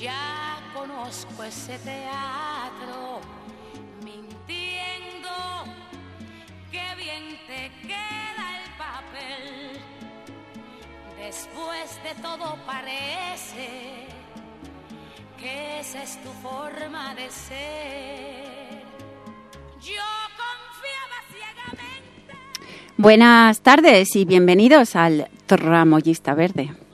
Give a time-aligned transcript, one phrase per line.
[0.00, 3.20] Ya conozco ese teatro,
[4.04, 5.30] mintiendo,
[6.70, 9.80] qué bien te queda el papel.
[11.18, 14.06] Después de todo parece
[15.40, 18.82] que esa es tu forma de ser.
[19.80, 20.02] Yo
[20.36, 22.34] confiaba ciegamente.
[22.98, 26.85] Buenas tardes y bienvenidos al Tramoyista Verde.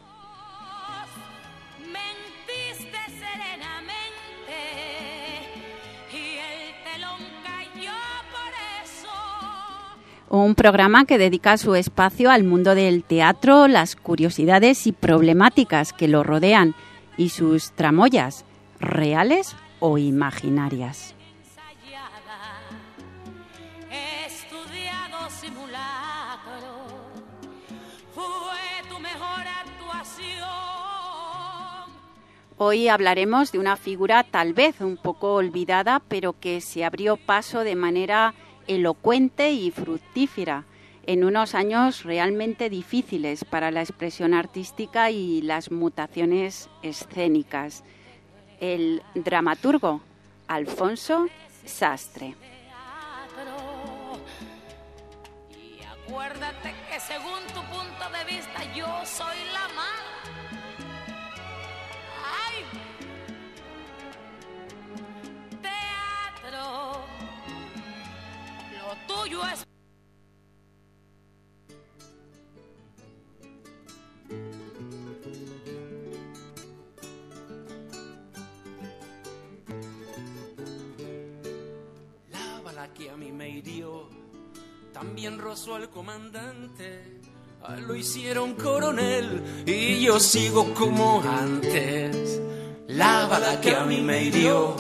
[10.53, 16.09] Un programa que dedica su espacio al mundo del teatro, las curiosidades y problemáticas que
[16.09, 16.75] lo rodean
[17.17, 18.45] y sus tramoyas,
[18.79, 21.15] reales o imaginarias.
[32.59, 37.65] Hoy hablaremos de una figura tal vez un poco olvidada, pero que se abrió paso
[37.65, 38.35] de manera
[38.67, 40.65] elocuente y fructífera
[41.07, 47.83] en unos años realmente difíciles para la expresión artística y las mutaciones escénicas.
[48.61, 50.01] El dramaturgo
[50.47, 51.27] Alfonso
[51.65, 52.35] Sastre.
[55.51, 59.52] Y acuérdate que según tu punto de vista yo soy la
[82.31, 84.09] La bala que a mí me hirió
[84.93, 87.21] también rozó al comandante.
[87.65, 92.41] A él lo hicieron coronel y yo sigo como antes.
[92.89, 94.75] La bala que a mí me hirió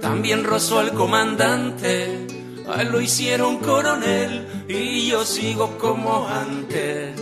[0.00, 2.21] también rozó al comandante.
[2.72, 7.20] A él lo hicieron coronel y yo sigo como antes.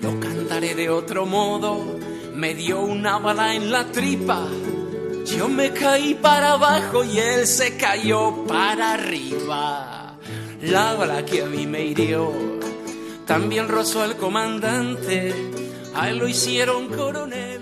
[0.00, 1.98] Lo cantaré de otro modo.
[2.34, 4.46] Me dio una bala en la tripa.
[5.26, 10.16] Yo me caí para abajo y él se cayó para arriba.
[10.62, 12.32] La bala que a mí me hirió
[13.26, 15.34] también rozó al comandante.
[15.96, 17.58] A él lo hicieron coronel.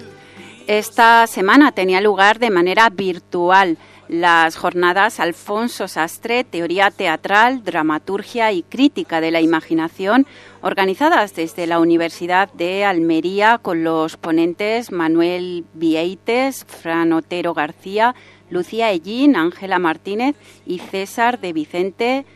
[0.67, 8.62] Esta semana tenía lugar de manera virtual las jornadas Alfonso Sastre, Teoría Teatral, Dramaturgia y
[8.62, 10.27] Crítica de la Imaginación,
[10.62, 18.15] organizadas desde la Universidad de Almería con los ponentes Manuel Vieites, Fran Otero García,
[18.50, 22.27] Lucía Ellín, Ángela Martínez y César de Vicente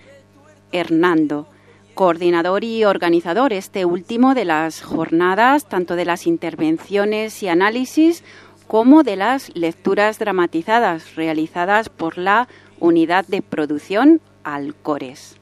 [0.72, 1.47] Hernando.
[1.94, 8.25] Coordinador y organizador este último de las jornadas, tanto de las intervenciones y análisis
[8.70, 12.47] como de las lecturas dramatizadas realizadas por la
[12.78, 15.34] unidad de producción Alcores.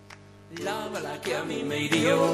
[0.65, 2.33] La bala que a mí me hirió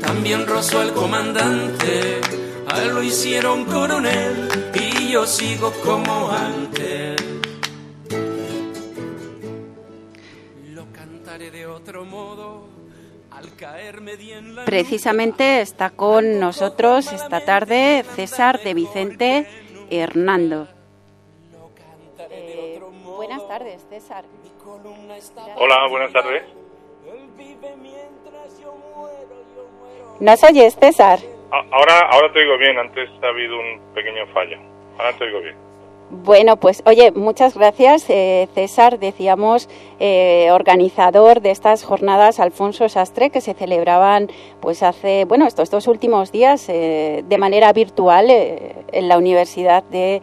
[0.00, 2.20] también rozó al comandante.
[2.66, 7.16] A él lo hicieron coronel y yo sigo como antes.
[10.72, 12.66] Lo cantaré de otro modo
[13.30, 19.46] al caerme di en la Precisamente está con nosotros esta tarde César de Vicente
[19.90, 20.68] Hernando.
[22.30, 22.80] Eh,
[23.16, 24.24] buenas tardes, César.
[25.56, 26.42] Hola, buenas tardes.
[30.20, 31.18] ¿Nos oyes, César?
[31.50, 34.58] A- Ahora, ahora te oigo bien, antes ha habido un pequeño fallo.
[34.98, 35.56] Ahora te oigo bien.
[36.12, 38.98] Bueno, pues oye, muchas gracias, eh, César.
[38.98, 39.68] Decíamos
[40.00, 44.28] eh, organizador de estas jornadas Alfonso Sastre que se celebraban,
[44.60, 49.84] pues hace, bueno, estos dos últimos días eh, de manera virtual eh, en la Universidad
[49.84, 50.20] de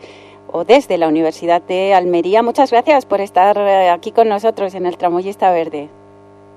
[0.51, 2.43] o desde la Universidad de Almería.
[2.43, 5.87] Muchas gracias por estar eh, aquí con nosotros en el Tramoyista Verde.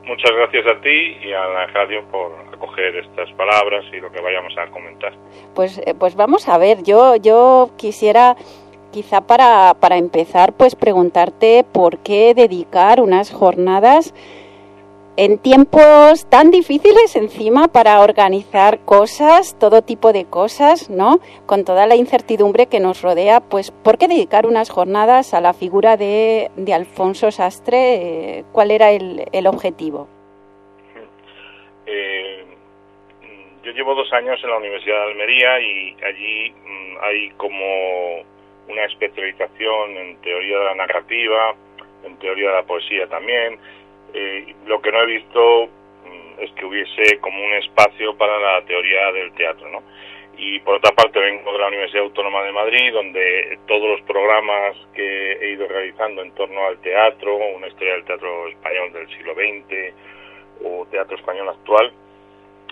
[0.07, 4.21] Muchas gracias a ti y a la radio por acoger estas palabras y lo que
[4.21, 5.13] vayamos a comentar.
[5.55, 8.37] Pues, pues vamos a ver, yo, yo quisiera
[8.91, 14.15] quizá para, para empezar, pues preguntarte por qué dedicar unas jornadas
[15.17, 21.21] en tiempos tan difíciles encima para organizar cosas, todo tipo de cosas, ¿no?
[21.47, 25.53] Con toda la incertidumbre que nos rodea, pues ¿por qué dedicar unas jornadas a la
[25.53, 28.39] figura de, de Alfonso Sastre?
[28.39, 30.09] Eh, ¿Cuál era el, el objetivo?
[31.85, 32.47] Eh,
[33.63, 38.25] yo llevo dos años en la Universidad de Almería y allí mm, hay como
[38.71, 41.55] una especialización en teoría de la narrativa,
[42.05, 43.59] en teoría de la poesía también.
[44.15, 48.65] Eh, lo que no he visto mm, es que hubiese como un espacio para la
[48.65, 49.83] teoría del teatro, ¿no?
[50.37, 54.75] Y por otra parte vengo de la Universidad Autónoma de Madrid, donde todos los programas
[54.95, 59.35] que he ido realizando en torno al teatro, una historia del teatro español del siglo
[59.35, 59.95] XX
[60.65, 61.93] o teatro español actual,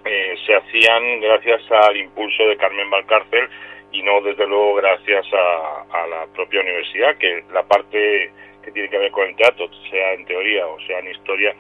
[0.05, 3.49] eh, se hacían gracias al impulso de Carmen Valcárcel
[3.93, 8.31] y no desde luego gracias a, la propia universidad, que la parte
[8.62, 11.55] que tiene que ver con el teatro, sea en teoría o sea en historia,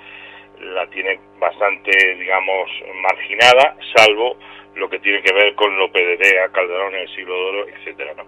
[0.60, 2.70] la tiene bastante, digamos,
[3.02, 4.36] marginada, salvo
[4.74, 8.14] lo que tiene que ver con Lope de Calderón en el siglo de oro, etcétera,
[8.16, 8.24] ¿no?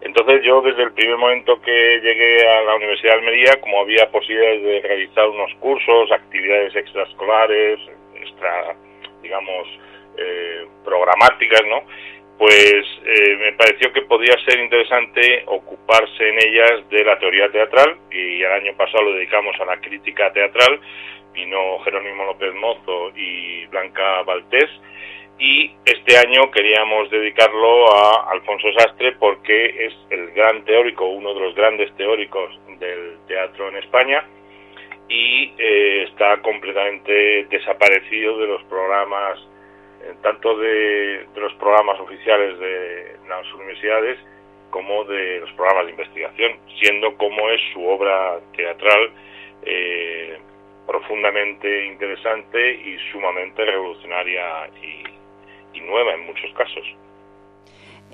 [0.00, 4.08] Entonces yo desde el primer momento que llegué a la Universidad de Almería, como había
[4.10, 7.80] posibilidades de realizar unos cursos, actividades extraescolares,
[8.14, 8.76] extra,
[9.22, 9.66] digamos,
[10.16, 11.82] eh, programáticas, ¿no?
[12.38, 17.98] Pues eh, me pareció que podía ser interesante ocuparse en ellas de la teoría teatral
[18.12, 20.80] y el año pasado lo dedicamos a la crítica teatral,
[21.32, 24.70] vino Jerónimo López Mozo y Blanca Valtés
[25.36, 31.40] y este año queríamos dedicarlo a Alfonso Sastre porque es el gran teórico, uno de
[31.40, 34.24] los grandes teóricos del teatro en España
[35.08, 39.40] y eh, está completamente desaparecido de los programas
[40.22, 44.18] tanto de, los programas oficiales de las universidades
[44.70, 49.10] como de los programas de investigación, siendo como es su obra teatral
[49.62, 50.38] eh,
[50.86, 56.84] profundamente interesante y sumamente revolucionaria y nueva en muchos casos.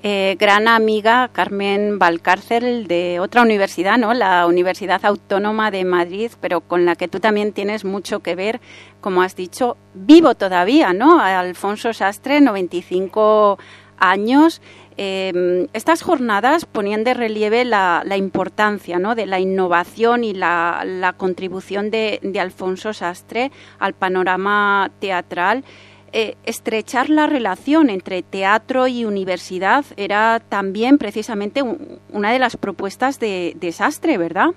[0.07, 4.13] Eh, gran amiga Carmen Valcárcel de otra universidad, ¿no?
[4.13, 8.59] La Universidad Autónoma de Madrid, pero con la que tú también tienes mucho que ver,
[9.05, 11.19] como has dicho, vivo todavía, ¿no?
[11.19, 13.59] Alfonso Sastre, 95
[13.99, 14.63] años.
[14.97, 19.13] Em, estas jornadas ponían de relieve la, importancia ¿no?
[19.13, 25.63] de la innovación y la, contribución de, Alfonso Sastre al panorama teatral.
[26.11, 33.19] Eh, estrechar la relación entre teatro y universidad era también precisamente una de las propuestas
[33.19, 34.47] de, Desastre, ¿verdad?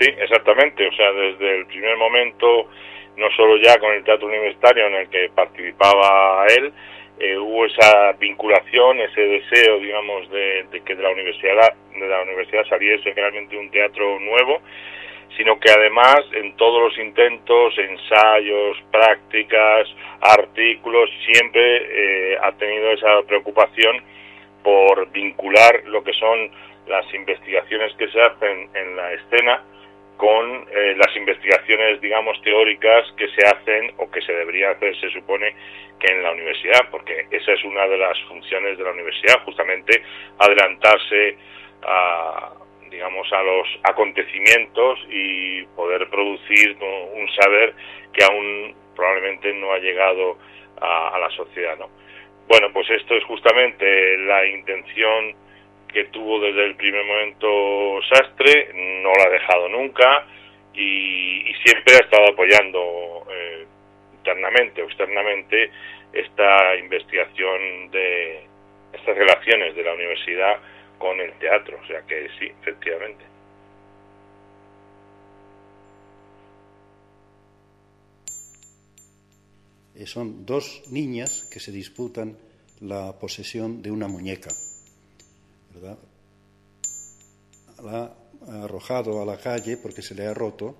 [0.00, 0.88] Sí, exactamente.
[0.88, 2.46] O sea, desde el primer momento,
[3.16, 6.72] no solo ya con el teatro universitario en el que participaba él,
[7.18, 12.22] eh, hubo esa vinculación, ese deseo, digamos, de, de, que de la universidad de la
[12.22, 14.60] universidad saliese realmente un teatro nuevo
[15.36, 19.88] sino que además en todos los intentos, ensayos, prácticas,
[20.20, 24.02] artículos, siempre eh, ha tenido esa preocupación
[24.62, 26.50] por vincular lo que son
[26.86, 29.62] las investigaciones que se hacen en la escena
[30.16, 35.10] con eh, las investigaciones, digamos, teóricas que se hacen o que se debería hacer, se
[35.10, 35.54] supone,
[35.98, 40.02] que en la universidad, porque esa es una de las funciones de la universidad, justamente
[40.38, 41.36] adelantarse
[41.82, 42.52] a,
[42.90, 47.74] digamos, a los acontecimientos y poder producir un saber
[48.12, 50.38] que aún probablemente no ha llegado
[50.80, 51.88] a, la sociedad, ¿no?
[52.48, 55.34] Bueno, pues esto es justamente la intención
[55.94, 60.26] que tuvo desde el primer momento Sastre, no la ha dejado nunca
[60.74, 63.64] y, siempre ha estado apoyando eh,
[64.18, 65.70] internamente o externamente
[66.12, 68.42] esta investigación de
[68.92, 70.58] estas relaciones de la universidad
[70.98, 73.24] con el teatro, o sea que sí, efectivamente.
[79.96, 82.36] Eh, son dos niñas que se disputan
[82.80, 84.50] la posesión de una muñeca,
[87.82, 88.14] La
[88.48, 90.74] ha arrojado a la calle porque se le ha roto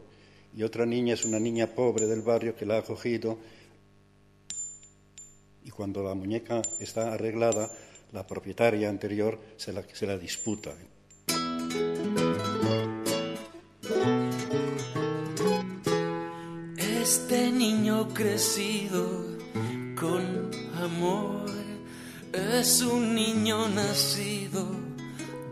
[0.57, 3.39] y otra niña es una niña pobre del barrio que la ha cogido
[5.65, 7.71] y cuando la muñeca está arreglada
[8.13, 10.71] la propietaria anterior se la, se la disputa.
[16.77, 19.37] Este niño crecido
[19.99, 21.64] con amor
[22.35, 24.67] es un niño nacido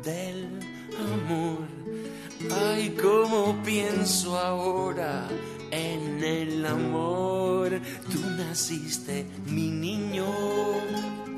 [0.04, 0.48] del
[0.98, 1.68] amor.
[2.50, 5.28] Ay, cómo pienso ahora
[5.70, 7.80] en el amor.
[8.10, 10.26] Tú naciste, mi niño,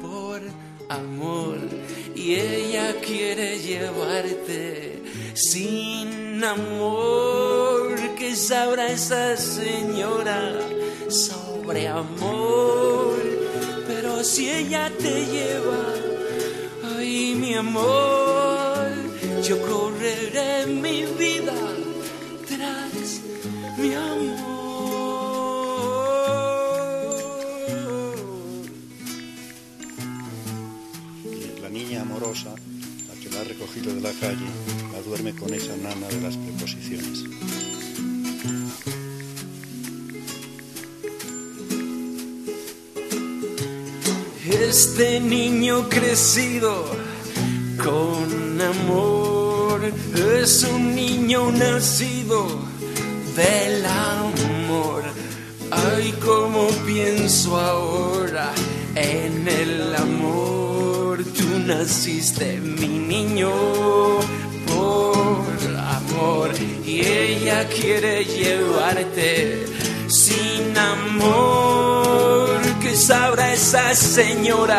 [0.01, 0.41] por
[0.89, 1.59] amor
[2.15, 5.03] y ella quiere llevarte
[5.35, 7.95] sin amor.
[8.19, 10.55] que sabrá esa señora
[11.09, 13.14] sobre amor?
[14.25, 15.85] Si ella te lleva,
[16.97, 18.89] ay mi amor,
[19.43, 21.53] yo correré mi vida
[22.49, 23.21] tras
[23.77, 24.55] mi amor.
[32.35, 34.47] la que la ha recogido de la calle,
[34.93, 37.74] la duerme con esa nana de las preposiciones.
[44.69, 46.87] Este niño crecido
[47.83, 49.81] con amor
[50.43, 52.47] es un niño nacido
[53.37, 55.03] del amor.
[55.71, 58.53] Ay, como pienso ahora
[58.95, 61.25] en el amor.
[61.25, 63.51] Tú naciste, mi niño,
[64.67, 66.51] por amor.
[66.87, 69.67] Y ella quiere llevarte
[70.09, 72.04] sin amor.
[72.85, 74.77] Que sabrá esa señora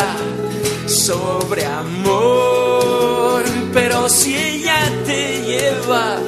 [0.86, 3.44] sobre amor.
[3.74, 6.20] Pero si ella te lleva,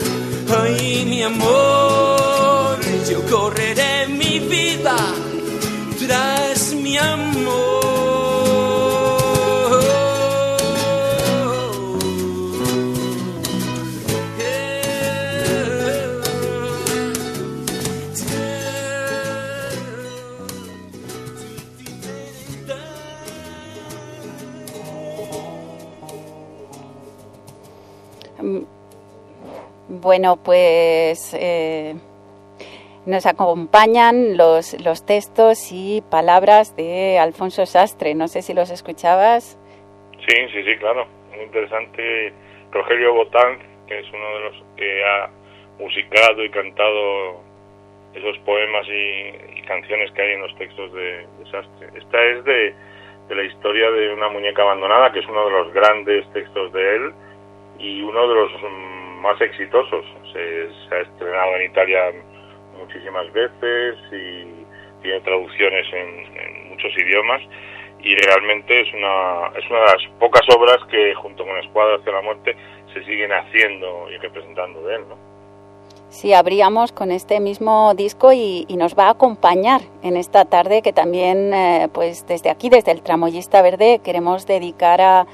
[0.59, 4.97] ay, mi amor, yo correré mi vida
[5.99, 7.36] tras mi amor.
[30.07, 31.93] Bueno, pues eh,
[33.05, 38.15] nos acompañan los, los textos y palabras de Alfonso Sastre.
[38.15, 39.59] No sé si los escuchabas.
[40.25, 41.07] Sí, sí, sí, claro.
[41.35, 42.31] Muy interesante.
[42.71, 45.29] Rogelio Botán, que es uno de los que ha
[45.77, 47.41] musicado y cantado
[48.13, 51.89] esos poemas y, canciones que hay en los textos de, Sastre.
[51.95, 52.73] Esta es de,
[53.27, 56.95] de la historia de una muñeca abandonada, que es uno de los grandes textos de
[56.95, 57.13] él
[57.77, 58.51] y uno de los
[59.21, 60.05] más exitosos.
[60.33, 62.13] Se, ha estrenado en Italia
[62.77, 64.65] muchísimas veces y
[65.01, 67.41] tiene traducciones en, muchos idiomas
[67.99, 72.11] y realmente es una, es una de las pocas obras que junto con Escuadra hacia
[72.13, 72.55] la muerte
[72.93, 75.27] se siguen haciendo y representando de él, ¿no?
[76.09, 80.93] Sí, abríamos con este mismo disco y, nos va a acompañar en esta tarde que
[80.93, 85.27] también, eh, pues desde aquí, desde el Tramoyista Verde, queremos dedicar a,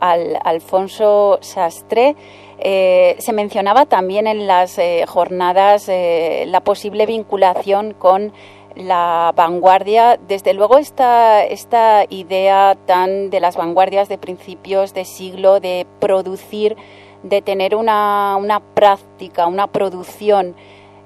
[0.00, 2.14] al Alfonso Sastre.
[2.62, 8.34] Eh, se mencionaba también en las eh, jornadas eh, la posible vinculación con
[8.76, 10.18] la vanguardia.
[10.28, 16.76] Desde luego esta, esta idea tan de las vanguardias de principios de siglo de producir,
[17.22, 20.54] de tener una, una práctica, una producción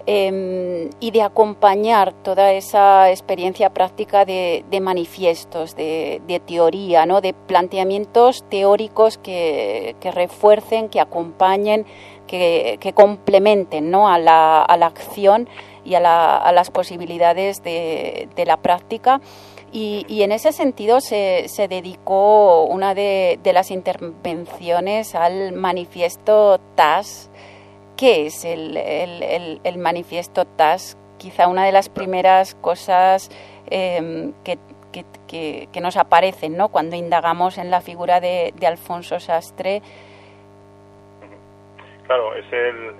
[0.06, 7.22] Em, y de acompañar toda esa experiencia práctica de, manifiestos, de, teoría, ¿no?
[7.22, 11.86] de planteamientos teóricos que, refuercen, que acompañen,
[12.26, 14.06] que, complementen ¿no?
[14.06, 15.48] a, la, acción
[15.86, 16.00] y a,
[16.52, 19.22] las posibilidades de, la práctica.
[19.72, 27.30] Y, en ese sentido se, dedicó una de, de, las intervenciones al manifiesto TAS,
[27.96, 30.98] ¿Qué es el, el, manifiesto TAS?
[31.18, 33.30] Quizá una de las primeras cosas
[33.70, 34.58] em, que,
[35.26, 36.68] que, nos aparecen ¿no?
[36.68, 39.82] cuando indagamos en la figura de, Alfonso Sastre.
[42.06, 42.92] Claro, es el,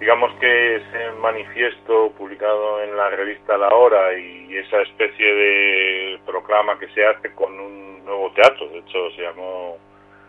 [0.00, 6.78] digamos que ese manifiesto publicado en la revista La Hora y esa especie de proclama
[6.78, 9.76] que se hace con un nuevo teatro, de hecho se llamó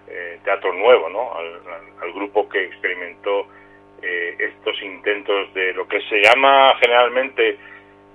[0.08, 1.34] eh, Teatro Nuevo, ¿no?
[1.36, 3.46] al, grupo que experimentó
[4.02, 7.58] eh, estos intentos de lo que se llama generalmente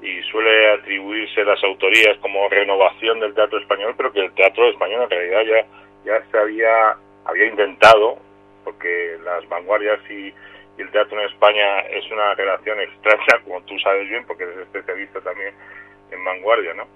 [0.02, 5.04] y suele atribuirse las autorías como renovación del teatro español, pero que el teatro español
[5.04, 5.66] en realidad ya,
[6.04, 8.18] ya se había, había intentado,
[8.64, 10.32] porque las vanguardias y,
[10.78, 15.20] el teatro en España es una relación extraña, como tú sabes bien, porque eres especialista
[15.20, 15.54] también
[16.10, 16.86] en vanguardia, ¿no?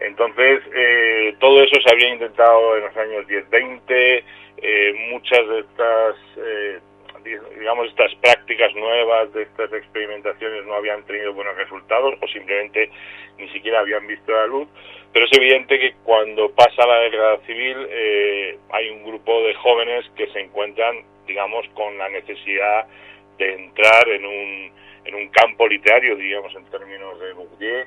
[0.00, 4.24] Entonces, eh, todo eso se había intentado en los años 10-20,
[4.58, 6.80] eh, muchas de estas eh,
[7.58, 12.90] digamos, estas prácticas nuevas, de estas experimentaciones no habían tenido buenos resultados o simplemente
[13.38, 14.68] ni siquiera habían visto la luz.
[15.12, 20.04] Pero es evidente que cuando pasa la guerra civil eh, hay un grupo de jóvenes
[20.16, 22.86] que se encuentran, digamos, con la necesidad
[23.38, 24.72] de entrar en un,
[25.04, 27.86] en un campo literario, digamos, en términos de Bourdieu,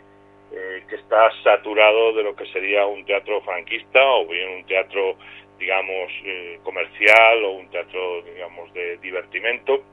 [0.52, 5.16] eh, que está saturado de lo que sería un teatro franquista o bien un teatro
[5.60, 9.84] digamos, eh, comercial o un teatro, digamos, de divertimento.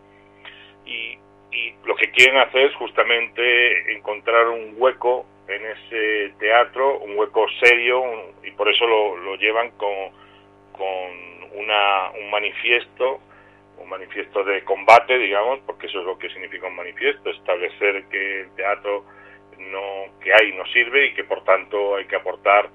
[0.86, 1.18] Y,
[1.84, 8.02] lo que quieren hacer es justamente encontrar un hueco en ese teatro, un hueco serio,
[8.44, 10.10] y por eso lo, llevan con,
[10.72, 13.20] con una, un manifiesto,
[13.78, 18.40] un manifiesto de combate, digamos, porque eso es lo que significa un manifiesto, establecer que
[18.40, 19.04] el teatro
[19.58, 22.68] no que hay no sirve y que por tanto hay que aportar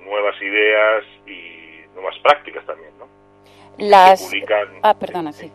[0.00, 1.65] nuevas ideas y
[2.22, 3.06] prácticas también, ¿no?
[3.78, 4.30] Las...
[4.82, 5.50] Ah, perdona, sí.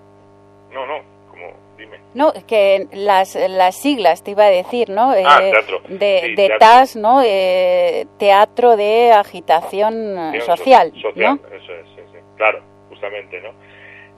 [0.72, 1.48] No, no, como
[2.14, 5.12] No, que las, las siglas te iba a decir, ¿no?
[5.26, 5.82] Ah, teatro.
[5.88, 7.22] De, de TAS, ¿no?
[7.24, 12.20] Eh, teatro de agitación social, social, eso es, sí, sí.
[12.38, 13.50] claro, justamente, ¿no?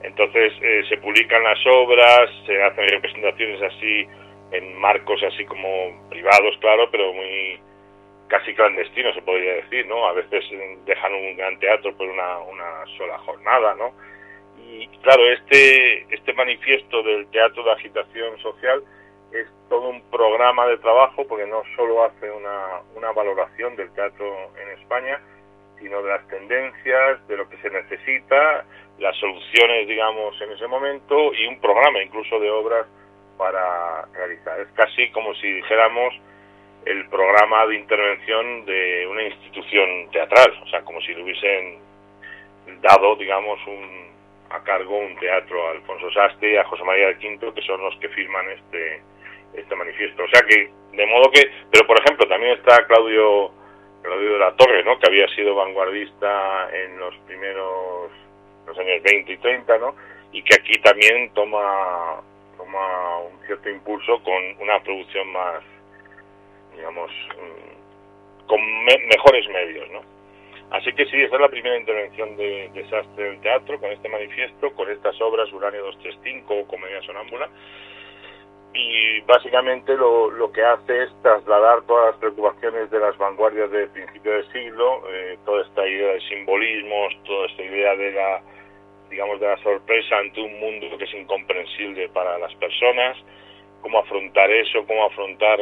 [0.02, 4.06] Entonces eh, se publican las obras, se hacen representaciones así
[4.52, 5.68] en marcos así como
[6.10, 7.58] privados, claro, pero muy
[8.28, 10.06] casi clandestinos se podría decir, ¿no?
[10.06, 10.44] A veces
[10.84, 13.92] dejan un gran teatro por una, una sola jornada, ¿no?
[14.58, 18.82] Y claro, este, este manifiesto del teatro de agitación social
[19.32, 24.52] es todo un programa de trabajo porque no solo hace una, una valoración del teatro
[24.60, 25.20] en España,
[25.80, 28.64] sino de las tendencias, de lo que se necesita,
[28.98, 32.86] las soluciones, digamos, en ese momento y un programa incluso de obras
[33.36, 34.60] para realizar.
[34.60, 36.14] Es casi como si dijéramos
[36.86, 41.78] el programa de intervención de una institución teatral, o sea, como si le hubiesen
[42.80, 44.10] dado, digamos, un,
[44.50, 47.80] a cargo un teatro a Alfonso Sastre y a José María del Quinto, que son
[47.80, 49.02] los que firman este,
[49.54, 50.24] este manifiesto.
[50.24, 53.50] O sea que, de modo que, pero por ejemplo, también está Claudio,
[54.02, 54.98] Claudio de la Torre, ¿no?
[54.98, 58.10] que había sido vanguardista en los primeros,
[58.66, 59.94] los años 20 y 30, ¿no?
[60.32, 62.20] y que aquí también toma,
[62.56, 65.62] toma un cierto impulso con una producción más,
[66.76, 70.14] digamos, mm, con mejores medios, ¿no?
[70.70, 74.74] Así que sí, esa es la primera intervención de Desastre del Teatro, con este manifiesto,
[74.74, 77.48] con estas obras Uranio 235 o Comedia Sonámbula.
[78.74, 83.88] Y básicamente lo, lo que hace es trasladar todas las preocupaciones de las vanguardias del
[83.90, 88.42] principio del siglo, eh, toda esta idea de simbolismos, toda esta idea de la,
[89.10, 93.16] digamos, de la sorpresa ante un mundo que es incomprensible para las personas,
[93.80, 95.60] cómo afrontar eso, cómo afrontar,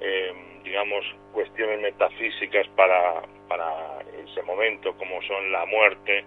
[0.00, 0.32] eh,
[0.64, 6.24] digamos, cuestiones metafísicas para, para ese momento, como son la muerte,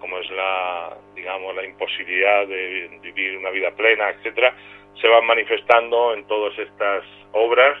[0.00, 4.54] como es la, digamos, la imposibilidad de vivir una vida plena, etcétera,
[5.00, 7.78] se van manifestando en todas estas obras,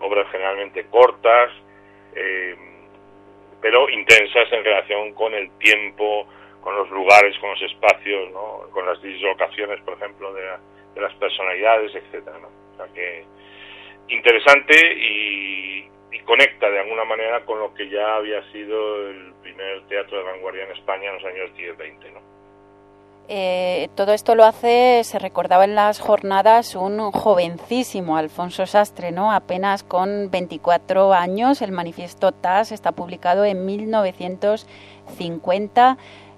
[0.00, 1.50] obras generalmente cortas,
[2.14, 2.56] eh,
[3.60, 6.26] pero intensas en relación con el tiempo,
[6.60, 8.68] con los lugares, con los espacios, ¿no?
[8.72, 10.42] con las dislocaciones, por ejemplo, de,
[10.94, 12.48] de las personalidades, etcétera, ¿no?
[12.48, 13.24] O sea que
[14.08, 19.82] interesante y, y conecta de alguna manera con lo que ya había sido el primer
[19.88, 22.12] teatro de vanguardia en España en los años 10-20.
[22.12, 22.20] ¿no?
[23.28, 29.32] Eh, todo esto lo hace, se recordaba en las jornadas, un jovencísimo Alfonso Sastre, ¿no?
[29.32, 31.62] apenas con 24 años.
[31.62, 35.96] El manifiesto TAS está publicado en 1950.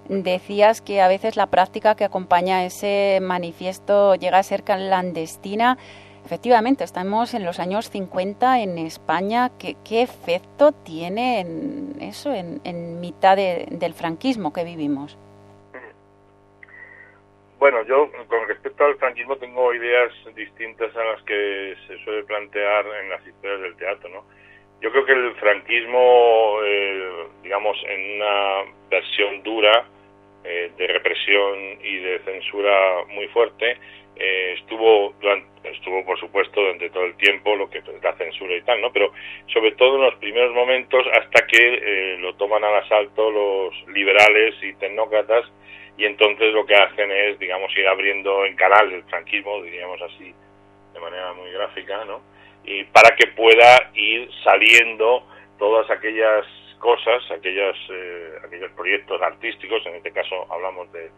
[0.09, 5.79] Decías que a veces la práctica que acompaña ese manifiesto llega a ser clandestina.
[6.25, 9.51] Efectivamente, estamos en los años 50 en España.
[9.59, 15.19] ¿Qué, qué efecto tiene en eso, en, mitad de, del franquismo que vivimos?
[17.59, 22.87] Bueno, yo con respecto al franquismo tengo ideas distintas a las que se suele plantear
[23.03, 24.25] en las historias del teatro, ¿no?
[24.81, 29.87] Yo creo que el franquismo, eh, digamos, en una versión dura
[30.43, 33.79] eh, de represión y de censura muy fuerte,
[34.17, 35.13] eh, estuvo
[35.65, 39.13] estuvo por supuesto durante todo el tiempo lo que la censura y tal no pero
[39.53, 44.55] sobre todo en los primeros momentos hasta que eh, lo toman al asalto los liberales
[44.63, 45.45] y tecnócratas
[45.97, 50.33] y entonces lo que hacen es digamos ir abriendo en canal el franquismo diríamos así
[50.93, 52.21] de manera muy gráfica no
[52.65, 55.27] y para que pueda ir saliendo
[55.59, 56.47] todas aquellas
[56.79, 61.11] cosas aquellas eh, aquellos proyectos artísticos en este caso hablamos de,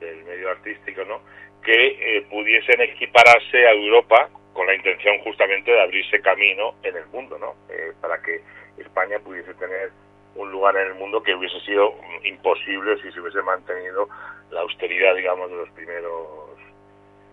[0.00, 1.20] del medio artístico no
[1.62, 7.06] que eh, pudiesen equipararse a Europa con la intención justamente de abrirse camino en el
[7.08, 7.54] mundo, ¿no?
[7.68, 8.40] Eh, para que
[8.78, 9.90] España pudiese tener
[10.34, 14.08] un lugar en el mundo que hubiese sido imposible si se hubiese mantenido
[14.50, 16.58] la austeridad, digamos, de los primeros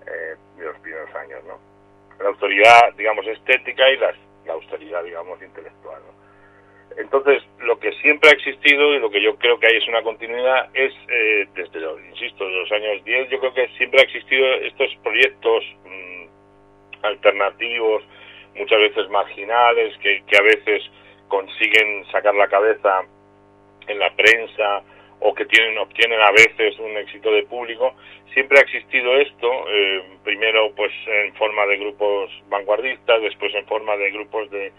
[0.07, 1.59] eh, de los primeros años, ¿no?
[2.19, 4.13] La austeridad, digamos, estética y la,
[4.45, 6.14] la austeridad, digamos, intelectual, ¿no?
[6.97, 10.01] Entonces, lo que siempre ha existido y lo que yo creo que hay es una
[10.01, 14.45] continuidad es, eh, desde, los, insisto, los años 10, yo creo que siempre ha existido
[14.55, 18.03] estos proyectos mmm, alternativos,
[18.55, 20.83] muchas veces marginales, que, que a veces
[21.27, 23.01] consiguen sacar la cabeza
[23.87, 24.83] en la prensa
[25.19, 27.93] o que tienen obtienen a veces un éxito de público.
[28.33, 33.95] Siempre ha existido esto eh, primero pues en forma de grupos vanguardistas después en forma
[33.97, 34.71] de grupos de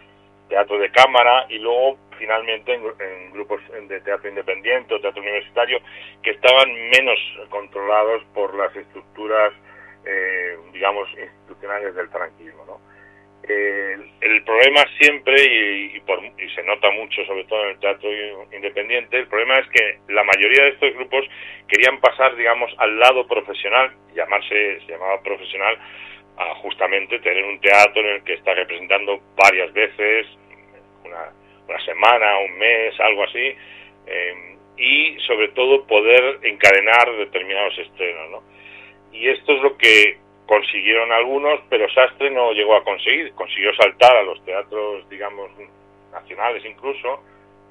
[0.49, 5.81] teatro de cámara y luego finalmente en, en, grupos de teatro independiente o teatro universitario
[6.23, 7.19] que estaban menos
[7.51, 9.53] controlados por las estructuras,
[10.05, 12.65] eh, digamos, institucionales del franquismo.
[12.67, 12.97] ¿no?
[13.49, 18.09] el problema siempre, y, y, se nota mucho, sobre todo en el teatro
[18.53, 21.25] independiente, el problema es que la mayoría de estos grupos
[21.69, 25.79] querían pasar, digamos, al lado profesional, llamarse, se llamaba profesional,
[26.37, 30.27] a justamente tener un teatro en el que está representando varias veces,
[31.05, 31.33] una,
[31.69, 33.55] una semana, un mes, algo así,
[34.07, 38.43] eh, y sobre todo poder encadenar determinados estrenos, ¿no?
[39.13, 44.17] Y esto es lo que consiguieron algunos, pero Sastre no llegó a conseguir, consiguió saltar
[44.17, 45.51] a los teatros, digamos,
[46.13, 47.23] nacionales incluso,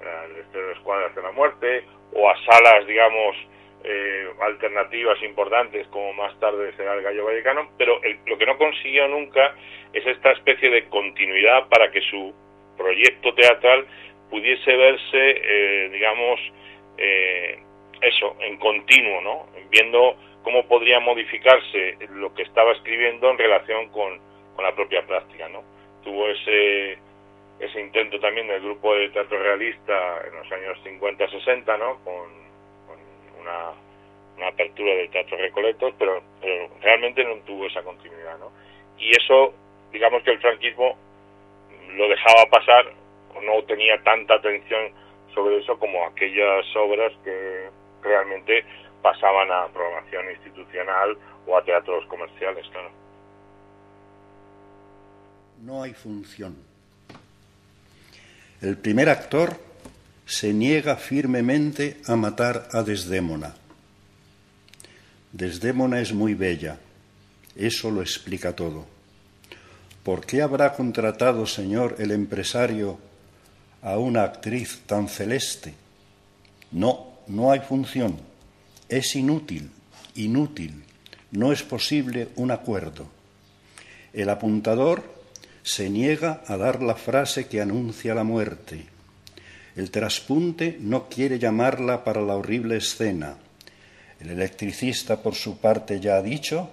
[0.01, 3.35] el Estreno de Escuadras de la Muerte, o a salas, digamos,
[3.87, 9.07] eh, alternativas importantes como más tarde será el Gallo Vallecano, pero lo que no consiguió
[9.07, 9.55] nunca
[9.93, 12.33] es esta especie de continuidad para que su
[12.77, 13.85] proyecto teatral
[14.29, 16.39] pudiese verse, eh, digamos,
[16.97, 17.59] eh,
[18.01, 19.45] eso, en continuo, ¿no?
[19.69, 24.19] Viendo cómo podría modificarse lo que estaba escribiendo en relación con,
[24.57, 25.63] la propia práctica, ¿no?
[26.03, 26.97] Tuvo ese,
[27.59, 32.03] ese intento también del grupo de teatro realista en los años 50-60, ¿no?
[32.03, 32.44] Con,
[33.45, 36.21] una, apertura de teatro recoletos, pero,
[36.81, 38.51] realmente no tuvo esa continuidad, ¿no?
[38.97, 39.53] Y eso,
[39.91, 40.97] digamos que el franquismo
[41.95, 42.85] lo dejaba pasar
[43.33, 44.91] o no tenía tanta atención
[45.33, 47.69] sobre eso como aquellas obras que
[48.01, 48.65] realmente
[49.01, 52.89] pasaban a programación institucional o a teatros comerciales, claro.
[55.61, 56.55] No hay función.
[58.61, 59.57] El primer actor
[60.25, 63.55] se niega firmemente a matar a Desdémona.
[65.31, 66.79] Desdémona es muy bella,
[67.55, 68.85] eso lo explica todo.
[70.03, 72.99] ¿Por qué habrá contratado, señor, el empresario
[73.81, 75.73] a una actriz tan celeste?
[76.71, 78.17] No, no hay función.
[78.87, 79.71] Es inútil,
[80.15, 80.83] inútil,
[81.31, 83.07] no es posible un acuerdo.
[84.13, 85.03] El apuntador
[85.63, 88.94] se niega a dar la frase que anuncia la muerte.
[89.75, 93.37] El traspunte no quiere llamarla para la horrible escena.
[94.19, 96.69] El electricista, por su parte, ya ha dicho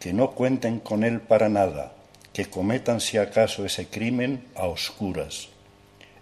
[0.00, 1.92] que no cuenten con él para nada,
[2.32, 5.48] que cometan si acaso ese crimen a oscuras.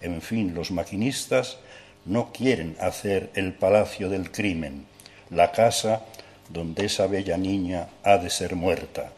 [0.00, 1.58] En fin, los maquinistas
[2.04, 4.86] no quieren hacer el palacio del crimen
[5.30, 6.02] la casa
[6.48, 9.12] donde esa bella niña ha de ser muerta.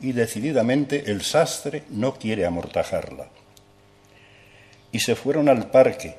[0.00, 3.26] Y decididamente el sastre no quiere amortajarla.
[4.92, 6.16] Y se fueron al parque,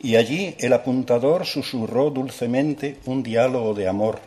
[0.00, 4.18] y allí el apuntador susurró dulcemente un diálogo de amor.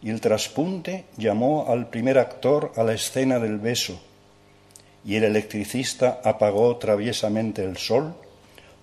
[0.00, 4.00] Y el traspunte llamó al primer actor a la escena del beso,
[5.04, 8.14] y el electricista apagó traviesamente el sol,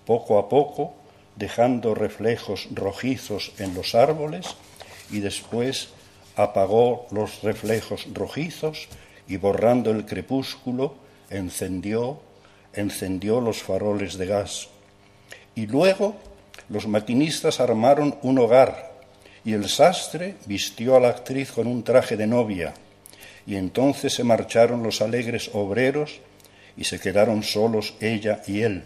[0.04, 0.94] poco a poco,
[1.36, 4.46] dejando reflejos rojizos en los árboles
[5.10, 5.88] y después
[6.36, 8.88] apagó los reflejos rojizos
[9.26, 10.94] y borrando el crepúsculo
[11.30, 12.20] encendió
[12.74, 14.68] encendió los faroles de gas.
[15.54, 16.16] Y luego
[16.68, 18.92] los maquinistas armaron un hogar
[19.44, 22.74] y el sastre vistió a la actriz con un traje de novia.
[23.46, 26.20] Y entonces se marcharon los alegres obreros
[26.76, 28.84] y se quedaron solos ella y él.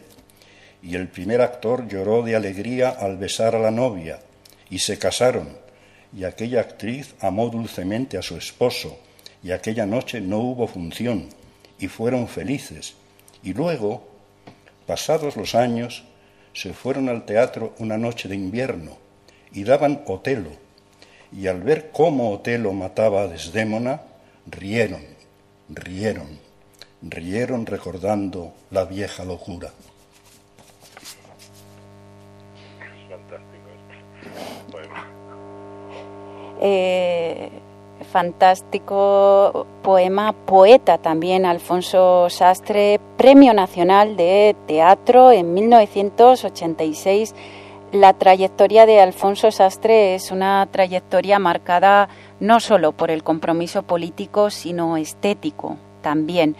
[0.82, 4.20] Y el primer actor lloró de alegría al besar a la novia,
[4.70, 5.58] y se casaron,
[6.16, 8.98] y aquella actriz amó dulcemente a su esposo,
[9.42, 11.28] y aquella noche no hubo función,
[11.78, 12.94] y fueron felices,
[13.42, 14.06] y luego,
[14.86, 16.04] pasados los años,
[16.56, 18.96] se fueron al teatro una noche de invierno,
[19.52, 20.52] y daban Otelo,
[21.30, 24.00] y al ver cómo Otelo mataba a Desdémona,
[24.46, 25.02] rieron,
[25.68, 26.38] rieron,
[27.02, 29.70] rieron recordando la vieja locura.
[36.62, 37.50] Eh,
[38.04, 47.34] fantástico poema, poeta también, Alfonso Sastre, Premio Nacional de Teatro en 1986.
[47.92, 52.08] La trayectoria de Alfonso Sastre es una trayectoria marcada
[52.40, 56.56] no solo por el compromiso político, sino estético también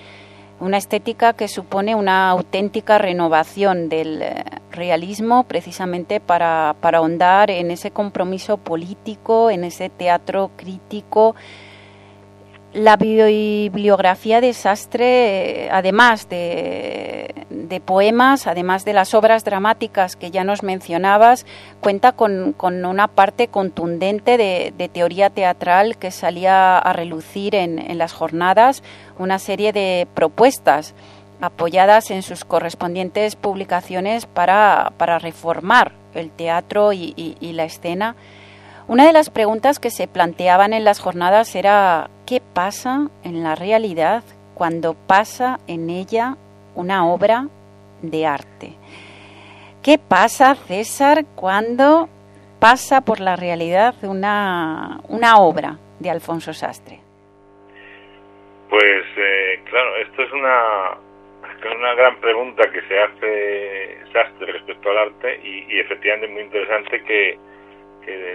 [0.60, 4.44] una estética que supone una auténtica renovación del eh,
[4.76, 11.34] realismo precisamente para, para ahondar en ese compromiso político, en ese teatro crítico.
[12.76, 17.32] La bibliografía de Sastre, además de,
[17.86, 21.46] poemas, además de las obras dramáticas que ya nos mencionabas,
[21.80, 28.82] cuenta con, una parte contundente de, teoría teatral que salía a relucir en, las jornadas,
[29.18, 30.94] una serie de propuestas
[31.40, 38.16] apoyadas en sus correspondientes publicaciones para, reformar el teatro y la escena
[38.88, 43.56] una de las preguntas que se planteaban en las jornadas era ¿qué pasa en la
[43.56, 44.22] realidad
[44.54, 46.36] cuando pasa en ella
[46.76, 47.48] una obra
[48.00, 48.74] de arte.
[49.82, 52.08] ¿Qué pasa, César, cuando
[52.60, 57.00] pasa por la realidad una, una obra de Alfonso Sastre?
[58.70, 60.98] Pues eh, claro, esto es una,
[61.74, 67.02] una gran pregunta que se hace Sastre respecto al arte y, efectivamente es muy interesante
[67.02, 67.38] que,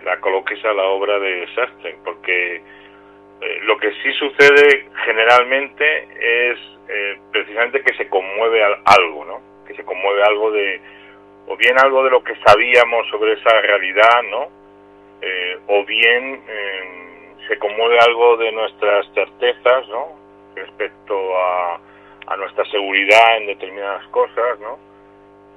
[0.03, 6.59] la coloques a la obra de Sastre, porque eh, lo que sí sucede generalmente es
[6.89, 9.41] eh, precisamente que se conmueve algo, ¿no?
[9.65, 10.81] Que se conmueve algo de,
[11.47, 14.49] o bien algo de lo que sabíamos sobre esa realidad, ¿no?
[15.21, 16.43] Eh, o bien
[17.47, 20.19] se conmueve algo de nuestras certezas, ¿no?
[20.55, 21.79] Respecto a
[22.27, 24.77] a nuestra seguridad en determinadas cosas, ¿no?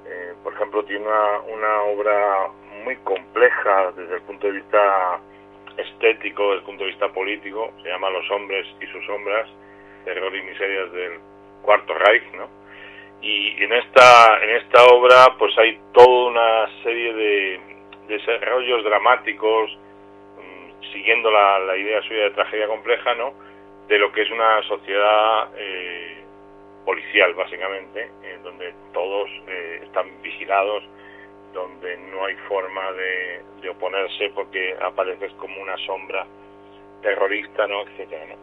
[0.06, 2.48] Eh, por ejemplo, tiene una, obra
[2.84, 5.20] muy compleja desde el punto de vista
[5.76, 9.48] estético, desde el punto de vista político, se llama Los hombres y sus sombras,
[10.04, 11.18] terror y miserias del
[11.62, 12.48] Cuarto Reich, ¿no?
[13.22, 17.60] Y en esta, en esta obra pues hay toda una serie de
[18.08, 19.70] desarrollos dramáticos,
[20.36, 23.32] mm, siguiendo la, idea suya de tragedia compleja, ¿no?
[23.88, 26.13] De lo que es una sociedad eh,
[26.84, 30.84] policial básicamente, en donde todos eh, están vigilados,
[31.52, 36.26] donde no hay forma de, oponerse porque apareces como una sombra
[37.00, 37.80] terrorista, ¿no?
[37.82, 38.34] etcétera, ¿no?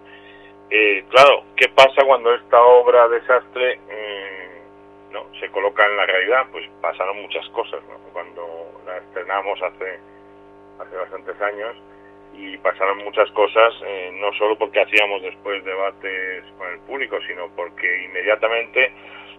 [0.72, 4.62] Eh, claro, ¿qué pasa cuando esta obra desastre eh,
[5.12, 6.48] no se coloca en la realidad?
[6.52, 7.98] Pues pasaron muchas cosas, ¿no?
[8.14, 10.00] Cuando la estrenamos hace
[10.80, 11.76] hace bastantes años,
[12.34, 17.50] y pasaron muchas cosas, eh, no solo porque hacíamos después debates con el público, sino
[17.56, 18.92] porque inmediatamente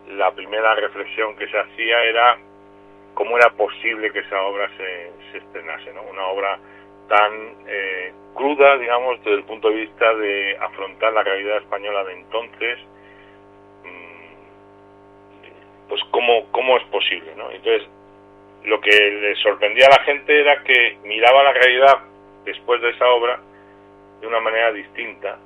[0.09, 2.39] la primera reflexión que se hacía era
[3.15, 6.03] cómo era posible que esa obra se, se estrenase, ¿no?
[6.03, 6.59] Una obra
[7.09, 7.33] tan
[7.67, 12.79] eh, cruda, digamos, desde el punto de vista de afrontar la realidad española de entonces,
[13.85, 14.33] mm,
[15.89, 17.51] pues cómo, cómo es posible, ¿no?
[17.51, 17.89] Entonces,
[18.65, 21.99] lo que le sorprendía a la gente era que miraba la realidad
[22.45, 23.41] después de esa obra
[24.21, 25.39] de una manera distinta.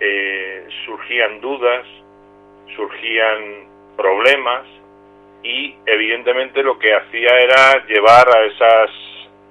[0.00, 1.86] Eh, surgían dudas,
[2.74, 4.66] surgían problemas
[5.42, 8.90] y evidentemente lo que hacía era llevar a esas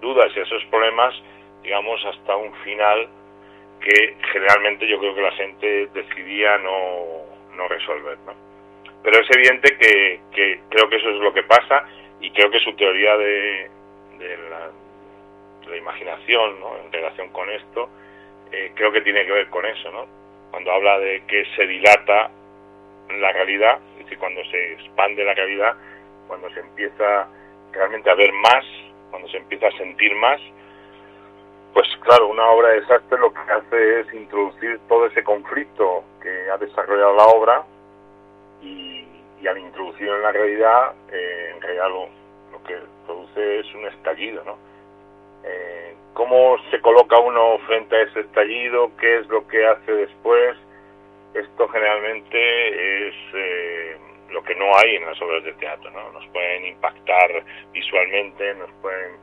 [0.02, 1.14] dudas y a esos problemas,
[1.62, 3.08] digamos, hasta un final
[3.80, 7.06] que generalmente yo creo que la gente decidía no,
[7.56, 8.18] no resolver.
[8.26, 8.34] ¿no?
[9.04, 11.86] Pero es evidente que, que creo que eso es lo que pasa
[12.20, 13.70] y creo que su teoría de,
[14.50, 14.70] la,
[15.70, 16.78] la imaginación ¿no?
[16.78, 17.90] en relación con esto,
[18.52, 20.06] eh, creo que tiene que ver con eso, ¿no?
[20.52, 22.32] Cuando habla de que se dilata
[23.10, 25.76] la realidad, es decir, cuando se expande la realidad,
[26.28, 27.28] cuando se empieza
[27.72, 28.66] realmente a ver más,
[29.10, 30.40] cuando se empieza a sentir más,
[31.74, 36.50] pues claro, una obra de desastre lo que hace es introducir todo ese conflicto que
[36.50, 37.64] ha desarrollado la obra
[38.62, 39.06] y,
[39.48, 42.10] al introducirlo en la realidad, eh, en realidad lo,
[42.52, 44.58] lo que produce es un estallido, ¿no?
[45.44, 50.58] Eh, cómo se coloca uno frente a ese estallido, qué es lo que hace después.
[51.34, 53.98] Esto generalmente es eh,
[54.32, 56.12] lo que no hay en las obras de teatro, ¿no?
[56.12, 59.14] Nos pueden impactar visualmente, nos pueden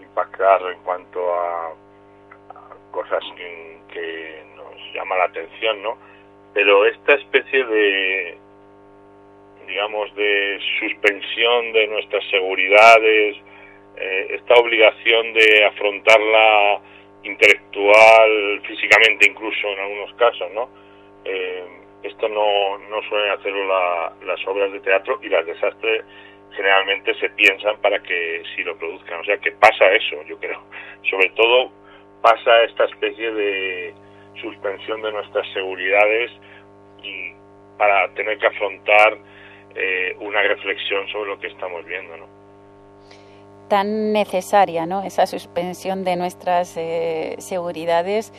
[0.00, 1.74] impactar en cuanto a,
[2.90, 5.98] cosas que, que, nos llama la atención, ¿no?
[6.54, 8.38] Pero esta especie de,
[9.66, 13.36] digamos, de suspensión de nuestras seguridades,
[13.96, 16.80] eh, esta obligación de afrontarla
[17.22, 20.68] intelectual, físicamente incluso en algunos casos, ¿no?
[21.24, 21.64] Eh,
[22.02, 23.66] esto no, no suelen hacerlo
[24.24, 26.04] las obras de teatro y las desastres
[26.54, 29.20] generalmente se piensan para que si lo produzcan.
[29.20, 30.62] O sea que pasa eso, yo creo.
[31.10, 31.72] Sobre todo
[32.22, 33.94] pasa esta especie de
[34.40, 36.30] suspensión de nuestras seguridades
[37.02, 37.32] y
[37.78, 39.18] para tener que afrontar
[39.74, 42.35] eh, una reflexión sobre lo que estamos viendo, ¿no?
[43.68, 45.02] Tan necesaria, ¿no?
[45.02, 48.32] Esa suspensión de nuestras eh, seguridades.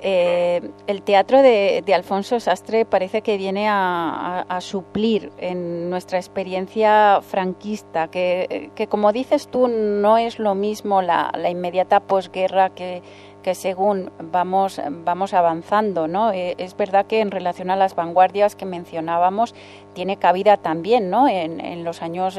[0.00, 8.08] Eh, el teatro de, Alfonso Sastre parece que viene a, suplir en nuestra experiencia franquista,
[8.08, 13.02] que, como dices tú, no es lo mismo la, inmediata posguerra que,
[13.42, 16.06] que según vamos, vamos avanzando.
[16.06, 16.30] ¿no?
[16.32, 19.54] Eh, es verdad que en relación a las vanguardias que mencionábamos,
[19.94, 21.28] tiene cabida también ¿no?
[21.28, 22.38] en, en los años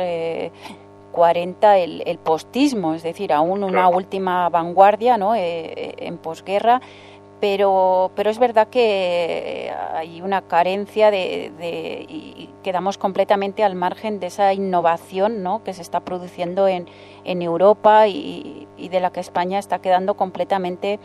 [1.12, 5.36] 40 el, el postismo, es decir, aún una última vanguardia ¿no?
[5.36, 6.82] Eh, eh, en posguerra,
[7.39, 11.52] pero, pero es verdad que hay una carencia de,
[12.08, 15.63] y quedamos completamente al margen de esa innovación ¿no?
[15.63, 16.88] que se está produciendo en,
[17.24, 21.00] en Europa y, de la que España está quedando completamente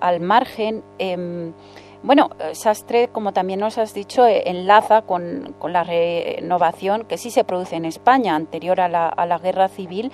[0.00, 0.82] al margen.
[0.98, 1.52] Em,
[2.02, 7.44] Bueno, Sastre, como también nos has dicho, eh, enlaza con, la renovación que sí se
[7.44, 10.12] produce en España, anterior a la, guerra civil,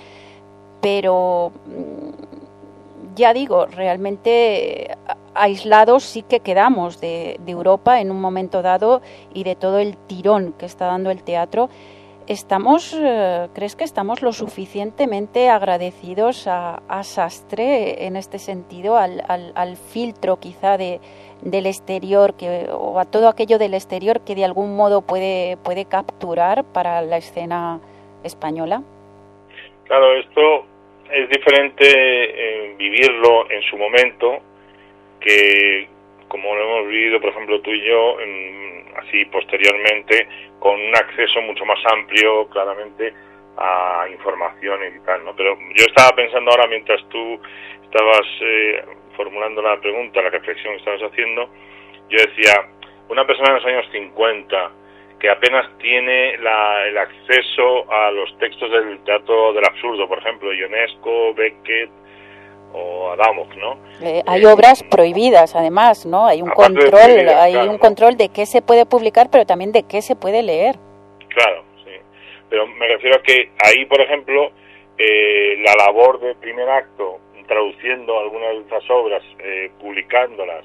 [0.81, 4.97] pero mm, ya digo, realmente
[5.35, 9.03] aislados sí que quedamos de, Europa en un momento dado
[9.35, 11.69] y de todo el tirón que está dando el teatro.
[12.29, 19.25] ¿Estamos, eh, ¿Crees que estamos lo suficientemente agradecidos a, a Sastre en este sentido, al,
[19.27, 21.01] al, al filtro quizá de,
[21.43, 25.85] del exterior que, o a todo aquello del exterior que de algún modo puede, puede
[25.85, 27.81] capturar para la escena
[28.25, 28.83] española?
[29.85, 30.65] Claro, esto
[31.11, 34.39] es diferente eh, vivirlo en su momento
[35.21, 35.89] que
[36.33, 40.27] como lo hemos vivido, por ejemplo, tú y yo, en, así posteriormente,
[40.61, 43.13] con un acceso mucho más amplio, claramente,
[43.59, 45.37] a informaciones y tal, ¿no?
[45.37, 47.39] Pero yo estaba pensando ahora, mientras tú
[47.85, 48.83] estabas eh,
[49.17, 51.49] formulando la pregunta, la reflexión que estabas haciendo,
[52.09, 52.69] yo decía,
[53.09, 54.71] una persona en los años 50
[55.19, 60.53] que apenas tiene la, el acceso a los textos del teatro del absurdo, por ejemplo,
[60.53, 61.91] Ionesco, Beckett,
[62.73, 63.79] o Adamov, ¿no?
[64.03, 66.27] Eh, hay obras prohibidas, además, ¿no?
[66.27, 70.03] Hay un control, hay un control de qué se puede publicar, pero también de qué
[70.03, 70.77] se puede leer.
[71.29, 71.93] Claro, sí.
[72.49, 74.51] Pero me refiero a que ahí, por ejemplo,
[74.99, 80.65] eh, la labor de primer acto, traduciendo algunas de esas obras, eh, publicándolas,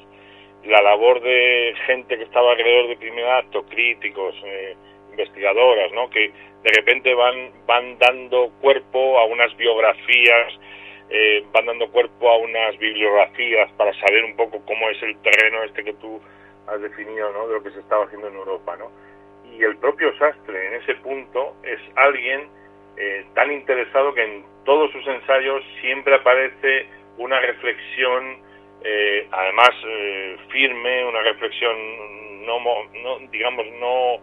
[0.66, 4.76] la labor de gente que estaba alrededor de primer acto, críticos, eh,
[5.12, 6.10] investigadoras, ¿no?
[6.10, 6.32] Que
[6.64, 10.54] de repente van van dando cuerpo a unas biografías
[11.10, 15.64] eh, van dando cuerpo a unas bibliografías para saber un poco cómo es el terreno
[15.64, 16.20] este que tú
[16.68, 17.48] has definido, ¿no?
[17.48, 18.92] De lo que se estaba haciendo en Europa, ¿no?
[19.54, 22.50] Y el propio Sastre, en ese punto, es alguien
[22.98, 28.44] eh, tan interesado que en todos sus ensayos siempre aparece una reflexión,
[28.84, 32.60] eh, además eh, firme, una reflexión no,
[33.02, 34.20] no, digamos, no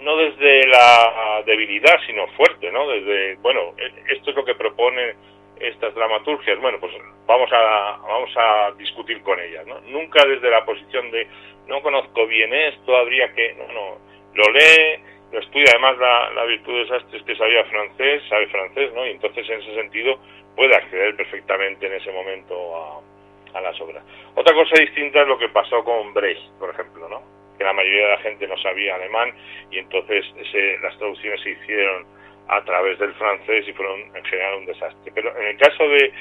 [0.00, 2.88] no desde la debilidad, sino fuerte, ¿no?
[2.88, 3.74] Desde, bueno,
[4.08, 5.16] esto es lo que propone
[5.58, 6.92] estas dramaturgias, bueno, pues
[7.26, 9.80] vamos a, vamos a discutir con ellas, ¿no?
[9.80, 11.26] Nunca desde la posición de,
[11.66, 13.98] no conozco bien esto, habría que, no, no,
[14.34, 18.46] lo lee, lo estudia, además la, la virtud de Sastre es que sabía francés, sabe
[18.48, 19.06] francés, ¿no?
[19.06, 20.18] Y entonces en ese sentido
[20.56, 24.02] puede acceder perfectamente en ese momento a, a las obras.
[24.34, 27.38] Otra cosa distinta es lo que pasó con Brecht, por ejemplo, ¿no?
[27.58, 29.34] que la mayoría de la gente no sabía alemán
[29.70, 32.06] y entonces ese, las traducciones se hicieron
[32.46, 35.12] a través del francés y fueron en general un desastre.
[35.14, 36.12] Pero en el caso de,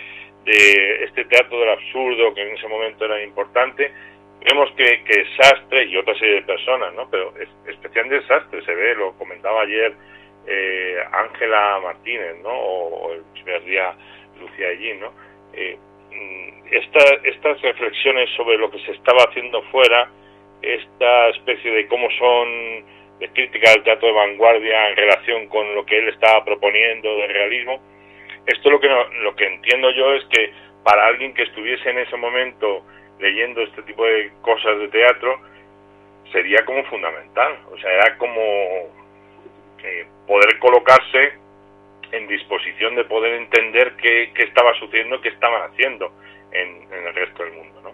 [0.43, 3.93] de este teatro del absurdo, que en ese momento era importante,
[4.49, 7.09] vemos que, que Sastre y otra serie de personas, ¿no?
[7.09, 9.93] Pero es, especialmente Sastre, se ve, lo comentaba ayer
[10.47, 12.49] eh, Ángela Martínez, ¿no?
[12.49, 13.93] O, el primer día
[14.39, 15.11] Lucía Allí, ¿no?
[15.53, 15.77] Eh,
[16.11, 20.09] mm, esta, estas reflexiones sobre lo que se estaba haciendo fuera
[20.61, 22.85] esta especie de cómo son
[23.19, 27.27] de crítica del teatro de vanguardia en relación con lo que él estaba proponiendo de
[27.27, 27.79] realismo.
[28.45, 30.51] Esto lo que lo que entiendo yo es que
[30.83, 32.85] para alguien que estuviese en ese momento
[33.19, 35.39] leyendo este tipo de cosas de teatro
[36.31, 38.41] sería como fundamental, o sea, era como
[39.83, 41.33] eh, poder colocarse
[42.11, 46.11] en disposición de poder entender qué, qué estaba sucediendo, qué estaban haciendo
[46.51, 47.91] en, el resto del mundo, ¿no?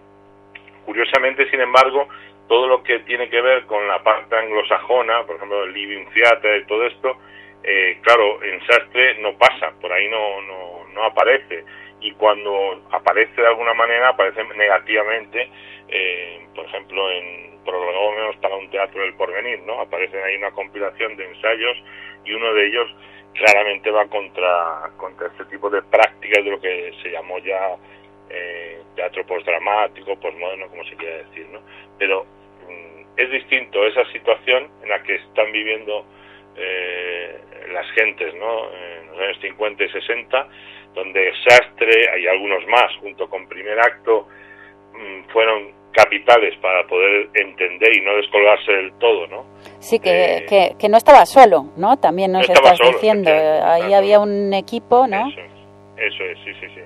[0.84, 2.08] Curiosamente, sin embargo,
[2.48, 6.58] todo lo que tiene que ver con la parte anglosajona, por ejemplo, el Living Theatre
[6.58, 7.16] y todo esto,
[7.62, 11.64] eh, claro, en Sastre no pasa, por ahí no, no, no aparece.
[12.04, 15.48] Y cuando aparece de alguna manera, aparece negativamente,
[15.88, 19.80] eh, por ejemplo, en Prologos para un teatro del porvenir, ¿no?
[19.80, 21.82] Aparece ahí una compilación de ensayos
[22.26, 22.94] y uno de ellos
[23.32, 27.74] claramente va contra, contra este tipo de prácticas de lo que se llamó ya
[28.28, 31.60] eh, teatro postdramático, postmoderno, como se quiera decir, ¿no?
[31.98, 32.26] Pero
[32.68, 36.04] mm, es distinto esa situación en la que están viviendo
[36.56, 37.38] eh,
[37.72, 38.72] las gentes, ¿no?
[38.72, 40.48] En los años 50 y 60,
[40.94, 44.28] donde Sastre, hay algunos más, junto con Primer Acto,
[44.92, 49.46] mm, fueron capitales para poder entender y no descolgarse del todo, ¿no?
[49.78, 51.96] Sí, que, eh, que, que, no estaba solo, ¿no?
[51.98, 55.28] También nos no estás diciendo, ahí había un equipo, ¿no?
[55.28, 55.40] Eso,
[55.96, 56.80] eso es, sí, sí, sí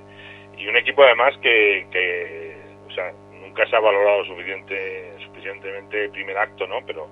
[0.59, 2.57] y un equipo además que, que
[2.89, 6.81] o sea, nunca se ha valorado suficiente, suficientemente primer acto, ¿no?
[6.87, 7.09] Pero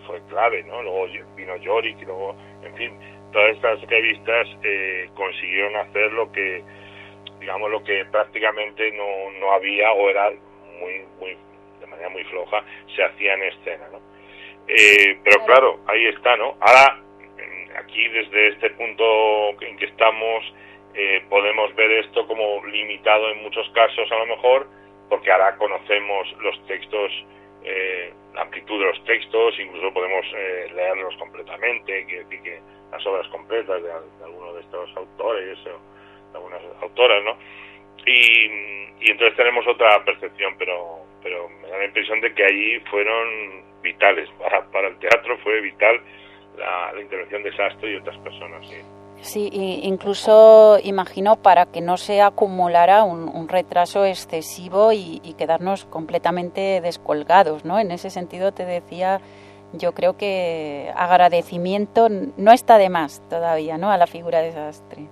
[0.00, 0.82] fue clave, ¿no?
[0.82, 2.92] Luego vino Yorick y luego, en fin,
[3.32, 6.62] todas estas revistas eh, consiguieron hacer lo que,
[7.40, 10.30] digamos, lo que prácticamente no, no había o era
[10.80, 11.36] muy, muy,
[11.80, 12.62] de manera muy floja,
[12.94, 14.00] se hacía en escena, ¿no?
[14.68, 16.56] Eh, pero claro, ahí está, ¿no?
[16.60, 17.02] Ahora,
[17.76, 20.44] aquí desde este punto en que estamos,
[20.94, 24.68] eh, podemos ver esto como limitado en muchos casos a lo mejor,
[25.08, 27.12] porque ahora conocemos los textos,
[27.64, 33.06] eh, la amplitud de los textos, incluso podemos eh, leerlos completamente, quiere decir que las
[33.06, 33.92] obras completas de,
[34.24, 37.36] algunos de estos autores o de algunas autoras, ¿no?
[38.06, 38.46] Y,
[39.00, 43.62] y entonces tenemos otra percepción, pero, pero me da la impresión de que allí fueron
[43.82, 44.28] vitales.
[44.38, 46.00] Para, para el teatro fue vital
[46.56, 48.66] la, la intervención de Sastre y otras personas.
[48.68, 48.99] Sí.
[49.22, 57.64] Sí, incluso imagino para que no se acumulara un, retraso excesivo y, quedarnos completamente descolgados,
[57.64, 57.78] ¿no?
[57.78, 59.20] En ese sentido te decía,
[59.72, 63.90] yo creo que agradecimiento no está de más todavía, ¿no?
[63.90, 65.02] A la figura de Sastre.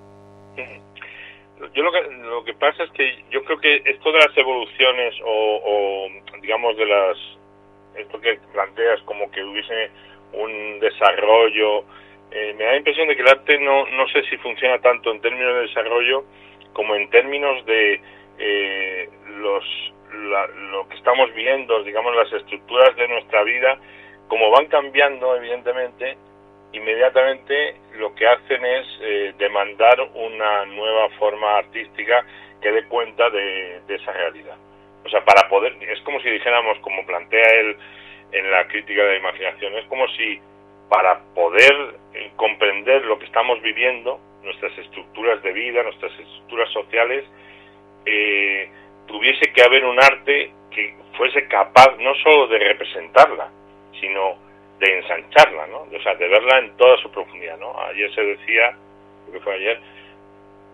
[1.74, 5.14] Yo lo que, lo que pasa es que yo creo que esto de las evoluciones
[5.24, 7.16] o, o digamos de las
[7.96, 9.90] esto que planteas como que hubiese
[10.32, 11.84] un desarrollo
[12.30, 15.10] eh, me da la impresión de que el arte no, no sé si funciona tanto
[15.10, 16.24] en términos de desarrollo
[16.72, 18.00] como en términos de
[18.38, 19.08] eh,
[19.38, 19.64] los
[20.12, 23.78] la, lo que estamos viendo, digamos las estructuras de nuestra vida,
[24.28, 26.16] como van cambiando evidentemente,
[26.72, 32.24] inmediatamente lo que hacen es eh, demandar una nueva forma artística
[32.60, 34.56] que dé cuenta de, de, esa realidad.
[35.04, 37.76] O sea, para poder, es como si dijéramos, como plantea él
[38.32, 40.40] en la crítica de la imaginación, es como si
[40.88, 47.24] para poder eh, comprender lo que estamos viviendo, nuestras estructuras de vida, nuestras estructuras sociales,
[48.06, 48.70] eh,
[49.06, 53.50] tuviese que haber un arte que fuese capaz no solo de representarla,
[54.00, 54.36] sino
[54.78, 55.86] de ensancharla, ¿no?
[55.94, 57.78] O sea, de verla en toda su profundidad, ¿no?
[57.80, 58.76] Ayer se decía,
[59.26, 59.80] creo que fue ayer,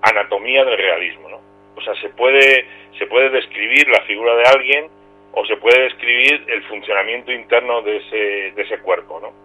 [0.03, 1.41] anatomía del realismo, ¿no?
[1.77, 2.67] O sea, se puede,
[2.99, 4.89] se puede describir la figura de alguien
[5.33, 9.44] o se puede describir el funcionamiento interno de ese, de ese cuerpo, ¿no?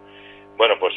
[0.60, 0.94] Bueno, pues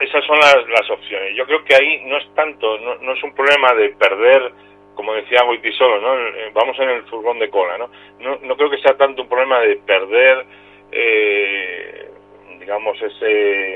[0.00, 1.36] esas son las, las opciones.
[1.36, 4.50] Yo creo que ahí no es tanto, no, no es un problema de perder,
[4.96, 5.44] como decía
[5.78, 6.18] Solo, ¿no?
[6.18, 7.88] Eh, vamos en el furgón de cola, ¿no?
[8.18, 10.44] No, no creo que sea tanto un problema de perder,
[10.90, 12.10] eh,
[12.58, 13.74] digamos, ese,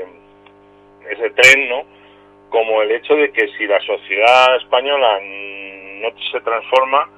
[1.09, 1.85] ese tren, ¿no?
[2.49, 7.09] Como el hecho de que si la sociedad española no se transforma,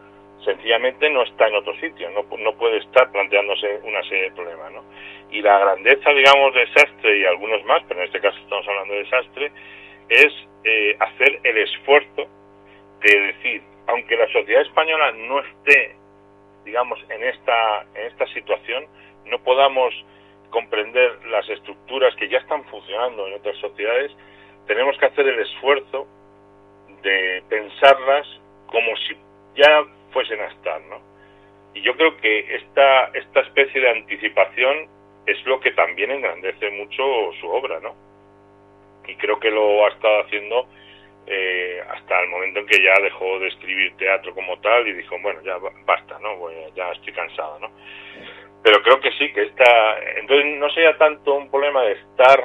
[0.44, 4.72] sencillamente no está en otro sitio, no, no puede estar planteándose una serie de problemas,
[4.72, 4.84] ¿no?
[5.32, 8.94] y la grandeza, digamos, de Sastre y algunos más, pero en este caso estamos hablando
[8.94, 9.52] de Sastre,
[10.10, 10.34] es
[10.64, 12.28] eh, hacer el esfuerzo
[13.02, 15.96] de decir, aunque la sociedad española no esté,
[16.64, 18.86] digamos, en esta, en esta situación,
[19.26, 19.94] no podamos
[20.50, 24.12] comprender las estructuras que ya están funcionando en otras sociedades,
[24.66, 26.08] tenemos que hacer el esfuerzo
[27.02, 28.28] de pensarlas
[28.68, 29.16] como si
[29.56, 29.84] ya
[30.18, 31.00] fuesen a estar, ¿no?
[31.76, 34.88] Y yo creo que esta, esta especie de anticipación
[35.28, 37.04] es lo que también engrandece mucho
[37.40, 37.94] su obra, ¿no?
[39.08, 40.68] Y creo que lo ha estado haciendo
[41.28, 45.18] eh, hasta el momento en que ya dejó de escribir teatro como tal y dijo,
[45.22, 46.50] bueno, ya basta, ¿no?
[46.74, 47.70] ya estoy cansado, ¿no?
[48.64, 50.00] Pero creo que sí, que está...
[50.18, 52.44] Entonces no sería tanto un problema de estar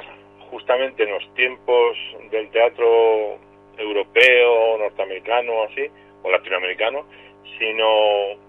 [0.51, 1.97] justamente en los tiempos
[2.29, 3.39] del teatro
[3.79, 5.89] europeo, norteamericano, así,
[6.21, 7.07] o latinoamericano,
[7.57, 8.39] sino,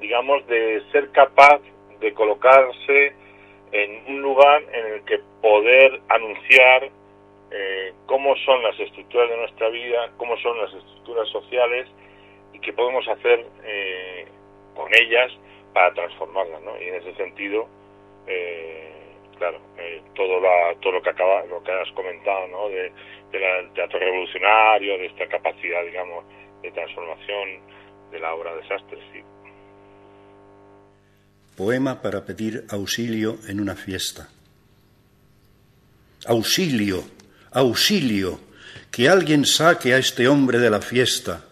[0.00, 1.60] digamos, de ser capaz
[2.00, 3.14] de colocarse
[3.72, 6.90] en un lugar en el que poder anunciar
[7.50, 11.88] eh, cómo son las estructuras de nuestra vida, cómo son las estructuras sociales
[12.52, 14.26] y qué podemos hacer eh,
[14.74, 15.32] con ellas
[15.72, 16.80] para transformarlas, ¿no?
[16.80, 17.66] Y en ese sentido,
[18.26, 18.92] eh,
[19.38, 22.68] claro, eh, todo, la, todo lo que acaba, lo que has comentado, ¿no?
[22.68, 22.92] De,
[23.32, 26.24] la, del teatro revolucionario, de esta capacidad, digamos,
[26.62, 27.60] de transformación
[28.10, 29.24] de la obra de Sastre.
[31.56, 34.28] Poema para pedir auxilio en una fiesta.
[36.26, 37.04] Auxilio,
[37.50, 38.40] auxilio,
[38.90, 41.44] que alguien saque a este hombre de la fiesta,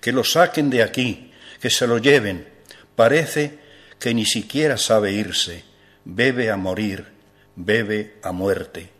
[0.00, 2.46] que lo saquen de aquí, que se lo lleven.
[2.94, 3.58] Parece
[3.98, 5.64] que ni siquiera sabe irse,
[6.04, 7.06] bebe a morir,
[7.56, 8.90] bebe a muerte.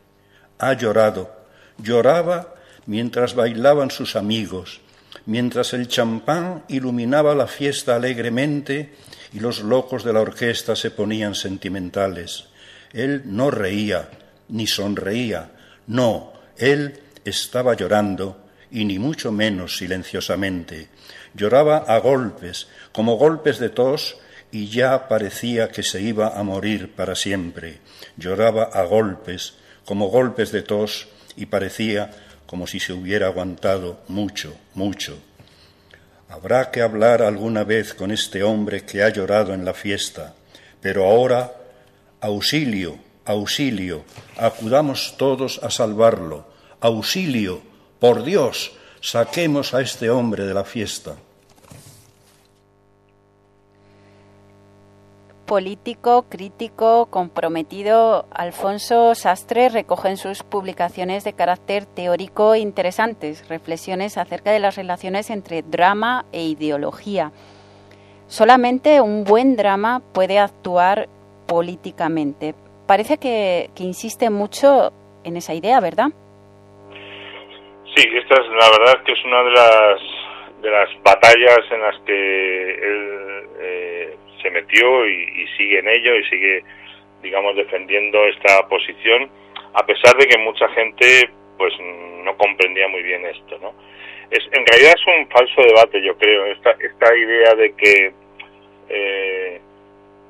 [0.58, 1.30] Ha llorado,
[1.78, 2.54] lloraba
[2.86, 4.80] mientras bailaban sus amigos,
[5.28, 8.94] mientras el champán iluminaba la fiesta alegremente
[9.34, 12.46] y los locos de la orquesta se ponían sentimentales.
[12.94, 14.08] Él no reía
[14.48, 15.50] ni sonreía,
[15.86, 18.38] no, él estaba llorando
[18.70, 20.88] y ni mucho menos silenciosamente.
[21.34, 24.16] Lloraba a golpes, como golpes de tos,
[24.50, 27.80] y ya parecía que se iba a morir para siempre.
[28.16, 32.10] Lloraba a golpes, como golpes de tos, y parecía
[32.48, 35.18] como si se hubiera aguantado mucho, mucho.
[36.30, 40.34] Habrá que hablar alguna vez con este hombre que ha llorado en la fiesta,
[40.80, 41.52] pero ahora,
[42.22, 44.02] auxilio, auxilio,
[44.38, 46.48] acudamos todos a salvarlo,
[46.80, 47.60] auxilio,
[48.00, 48.72] por Dios,
[49.02, 51.16] saquemos a este hombre de la fiesta.
[55.48, 64.52] Político, crítico, comprometido, Alfonso Sastre recoge en sus publicaciones de carácter teórico interesantes reflexiones acerca
[64.52, 67.32] de las relaciones entre drama e ideología.
[68.26, 71.08] Solamente un buen drama puede actuar
[71.48, 72.54] políticamente.
[72.86, 74.92] Parece que, insiste mucho
[75.24, 76.08] en esa idea, ¿verdad?
[77.96, 80.00] Sí, esta es la verdad que es una de las
[80.60, 83.97] de las batallas en las que él eh,
[84.42, 86.64] se metió y, sigue en ello y sigue,
[87.22, 89.30] digamos, defendiendo esta posición,
[89.74, 91.72] a pesar de que mucha gente pues
[92.24, 93.74] no comprendía muy bien esto, ¿no?
[94.30, 98.12] Es, en realidad es un falso debate, yo creo, esta, esta idea de que
[98.88, 99.60] eh,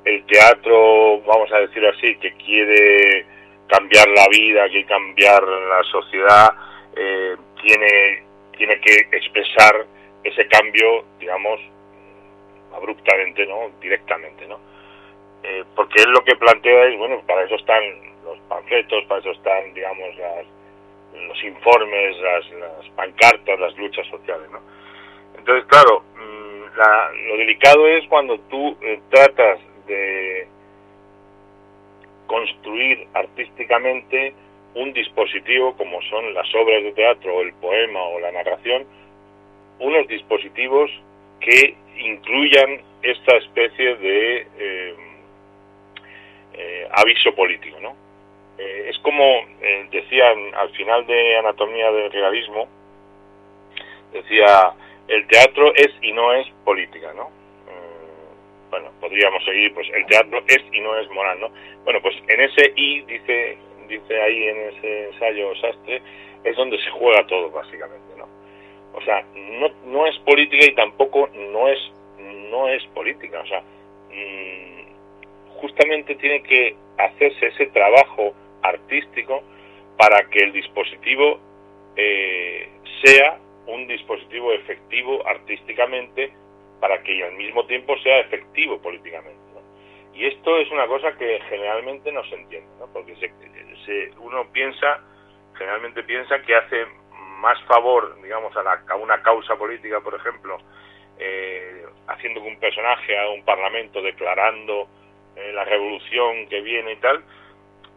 [0.05, 3.25] el teatro, vamos a decir así, que quiere
[3.67, 6.49] cambiar la vida, quiere cambiar la sociedad,
[6.95, 8.23] eh, tiene,
[8.57, 9.85] tiene que expresar
[10.23, 11.59] ese cambio, digamos,
[12.73, 13.69] abruptamente, ¿no?
[13.81, 14.59] Directamente, ¿no?
[15.43, 17.83] Eh, porque él lo que plantea es, bueno, para eso están
[18.25, 20.09] los panfletos, para eso están, digamos,
[21.27, 24.59] los informes, las, pancartas, las luchas sociales, ¿no?
[25.37, 30.47] Entonces, claro, mm, lo delicado es cuando tú eh, tratas de
[32.27, 34.33] construir artísticamente
[34.75, 38.85] un dispositivo como son las obras de teatro el poema o la narración,
[39.79, 40.91] unos dispositivos
[41.39, 44.95] que incluyan esta especie de eh,
[46.53, 47.95] eh, aviso político, ¿no?
[48.57, 49.23] Eh, es como
[49.91, 52.67] decían al final de Anatomía del Realismo,
[54.11, 54.73] decía,
[55.07, 57.37] el teatro es y no es política, ¿no?
[58.69, 61.49] bueno, podríamos seguir, pues el teatro es y no es moral, ¿no?
[61.83, 66.01] Bueno, pues en ese y, dice, dice ahí en ese ensayo Sastre,
[66.43, 68.27] es donde se juega todo, básicamente, ¿no?
[68.93, 71.79] O sea, no, no es política y tampoco no es,
[72.49, 73.41] no es política.
[73.41, 79.43] O sea, mm, justamente tiene que hacerse ese trabajo artístico
[79.97, 81.39] para que el dispositivo
[81.95, 82.69] eh,
[83.03, 83.37] sea
[83.67, 86.33] un dispositivo efectivo artísticamente
[86.79, 89.37] para que al mismo tiempo sea efectivo políticamente.
[90.13, 92.87] Y esto es una cosa que generalmente no se entiende, ¿no?
[92.91, 95.01] porque se, uno piensa,
[95.57, 96.85] generalmente piensa que hace
[97.39, 100.57] más favor, digamos, a, la, a una causa política, por ejemplo,
[101.17, 104.87] eh, haciendo que un personaje haga un parlamento declarando
[105.35, 107.23] eh, la revolución que viene y tal,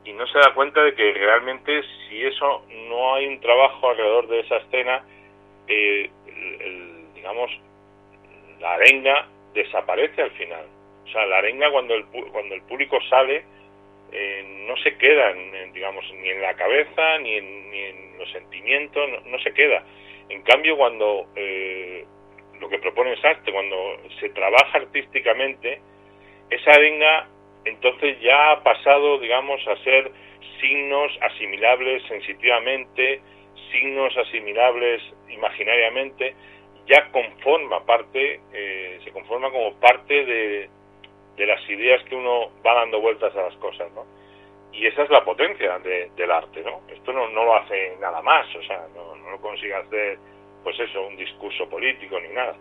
[0.05, 4.29] y no se da cuenta de que realmente si eso no hay un trabajo alrededor
[4.29, 5.05] de esa escena,
[5.69, 6.11] eh,
[7.15, 7.51] digamos,
[8.61, 10.67] la arenga desaparece al final.
[11.05, 13.45] O sea, la arenga cuando el, cuando el público sale
[14.13, 18.31] eh, no se queda, en, digamos, ni en la cabeza, ni en, ni en los
[18.31, 19.85] sentimientos, no, se queda.
[20.29, 22.05] En cambio, cuando eh,
[22.61, 25.81] lo que propone Sartre, cuando se trabaja artísticamente,
[26.51, 27.29] esa arenga
[27.65, 30.11] entonces ya ha pasado, digamos, a ser
[30.61, 33.21] signos asimilables sensitivamente,
[33.71, 36.35] signos asimilables imaginariamente,
[36.87, 40.71] ya conforma parte, eh, se conforma como parte de,
[41.37, 44.05] de las ideas que uno va dando vueltas a las cosas, ¿no?
[44.73, 46.81] Y esa es la potencia del arte, ¿no?
[46.89, 50.19] Esto no, no lo hace nada más, o sea, no, no lo consigue hacer,
[50.65, 52.57] pues eso, un discurso político ni nada.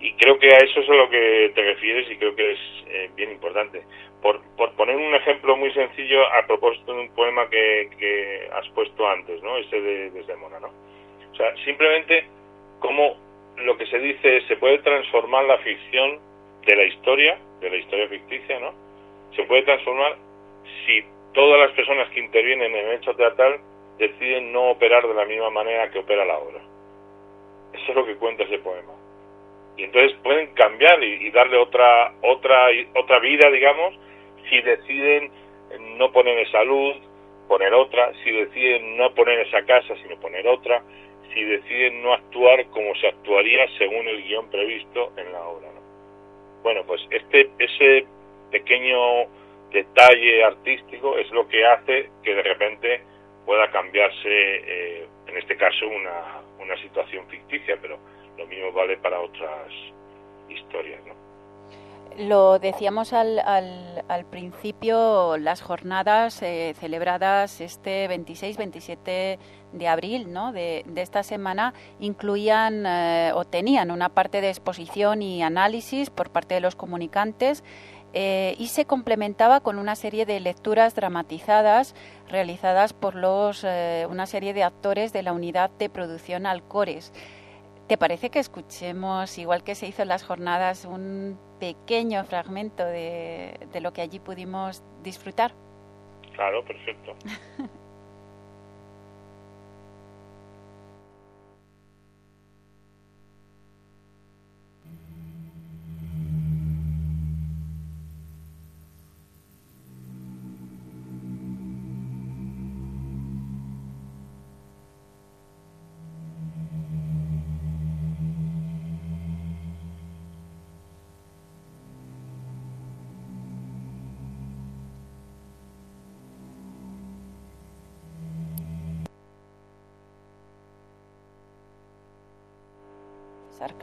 [0.00, 2.58] Y creo que a eso es a lo que te refieres y creo que es
[2.88, 3.82] eh, bien importante.
[4.20, 8.68] Por, por poner un ejemplo muy sencillo a propósito de un poema que, que has
[8.70, 9.58] puesto antes, ¿no?
[9.58, 10.68] Ese de Desdemona, ¿no?
[10.68, 12.24] O sea, simplemente
[12.80, 13.16] como
[13.56, 16.18] lo que se dice se puede transformar la ficción
[16.66, 18.72] de la historia de la historia ficticia, ¿no?
[19.36, 20.16] Se puede transformar
[20.84, 21.02] si
[21.32, 23.60] todas las personas que intervienen en el hecho teatral
[23.98, 26.60] deciden no operar de la misma manera que opera la obra.
[27.72, 28.92] Eso es lo que cuenta ese poema.
[29.76, 33.94] Y entonces pueden cambiar y, darle otra otra otra vida, digamos,
[34.50, 35.30] si deciden
[35.96, 36.96] no poner esa luz,
[37.48, 40.82] poner otra, si deciden no poner esa casa, sino poner otra,
[41.32, 45.81] si deciden no actuar como se actuaría según el guion previsto en la obra.
[46.62, 48.06] Bueno, pues este ese
[48.50, 49.26] pequeño
[49.72, 53.02] detalle artístico es lo que hace que de repente
[53.46, 57.98] pueda cambiarse, eh, en este caso, una, una situación ficticia, pero
[58.38, 59.72] lo mismo vale para otras
[60.48, 61.00] historias.
[62.18, 69.38] Lo decíamos al, al, principio, las jornadas eh, celebradas este 26-27
[69.72, 70.52] de abril ¿no?
[70.52, 76.54] de, esta semana incluían eh, o tenían una parte de exposición y análisis por parte
[76.54, 77.64] de los comunicantes
[78.14, 81.94] eh, y se complementaba con una serie de lecturas dramatizadas
[82.28, 87.12] realizadas por los, una serie de actores de la unidad de producción Alcores.
[87.88, 93.58] ¿Te parece que escuchemos, igual que se hizo en las jornadas, un pequeño fragmento de,
[93.72, 95.52] de lo que allí pudimos disfrutar?
[96.34, 97.14] Claro, perfecto.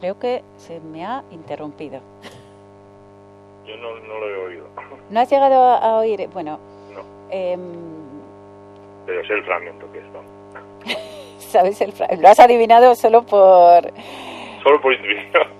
[0.00, 2.00] Creo que se me ha interrumpido.
[3.66, 4.66] Yo no, lo he oído.
[5.10, 6.26] ¿No has llegado a oír?
[6.32, 6.58] Bueno.
[6.94, 7.02] No.
[7.30, 7.60] Em,
[9.04, 10.98] Pero sé el fragmento que es,
[11.38, 12.22] ¿Sabes el fragmento?
[12.22, 13.92] Lo has adivinado solo por...
[14.62, 15.59] Solo por intuición.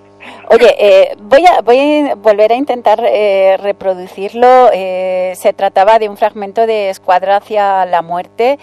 [0.53, 4.69] Oye, eh, voy, a, voy volver a intentar eh, reproducirlo.
[4.73, 8.59] Eh, se trataba de un fragmento de Escuadra hacia la muerte.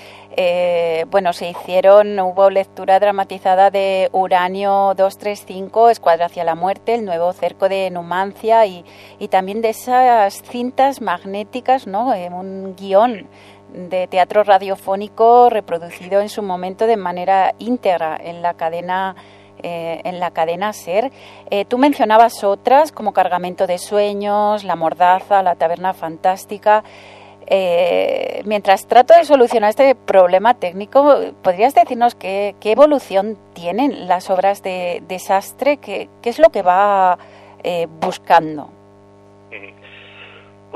[1.10, 7.32] bueno, se hicieron, hubo lectura dramatizada de Uranio 235, Escuadra hacia la muerte, el nuevo
[7.32, 8.84] cerco de Numancia y,
[9.18, 12.10] y también de esas cintas magnéticas, ¿no?
[12.10, 13.30] un guion
[13.74, 19.16] de teatro radiofónico reproducido en su momento de manera íntegra en la cadena
[19.64, 21.12] eh, en la cadena SER.
[21.49, 26.84] Eh, tú mencionabas otras como Cargamento de Sueños, La Mordaza, La Taberna Fantástica.
[27.49, 34.62] Eh, mientras trato de solucionar este problema técnico, ¿podrías decirnos qué, evolución tienen las obras
[34.64, 35.78] de desastre?
[35.78, 37.18] ¿Qué, qué es lo que va
[37.99, 38.76] buscando?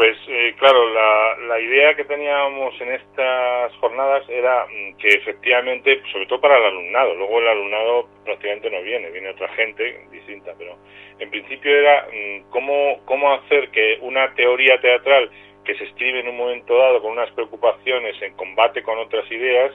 [0.01, 6.01] Pues eh, claro, la, la, idea que teníamos en estas jornadas era mm, que efectivamente,
[6.11, 10.55] sobre todo para el alumnado, luego el alumnado prácticamente no viene, viene otra gente distinta,
[10.57, 10.75] pero
[11.19, 15.29] en principio era mm, cómo, cómo hacer que una teoría teatral
[15.63, 19.71] que se escribe en un momento dado con unas preocupaciones en combate con otras ideas,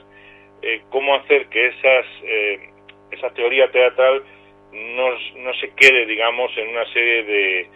[0.61, 2.69] eh, cómo hacer que esas, eh,
[3.11, 4.21] esa teoría teatral
[4.73, 7.69] no, no se quede, digamos, en una serie de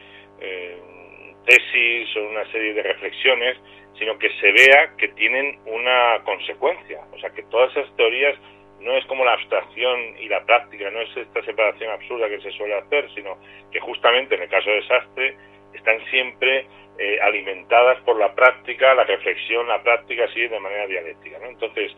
[1.45, 3.57] tesis o una serie de reflexiones,
[3.97, 7.01] sino que se vea que tienen una consecuencia.
[7.13, 8.35] O sea, que todas esas teorías
[8.79, 12.51] no es como la abstracción y la práctica, no es esta separación absurda que se
[12.51, 13.37] suele hacer, sino
[13.71, 15.35] que justamente en el caso de desastre
[15.73, 16.65] están siempre
[16.97, 21.37] eh, alimentadas por la práctica, la reflexión, la práctica, así de manera dialéctica.
[21.47, 21.91] Entonces,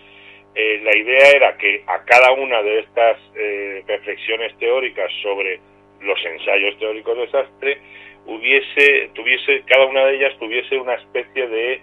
[0.56, 5.60] eh, la idea era que a cada una de estas eh, reflexiones teóricas sobre
[6.02, 7.82] los ensayos teóricos de desastre
[8.26, 11.82] hubiese, tuviese, cada una de ellas tuviese una especie de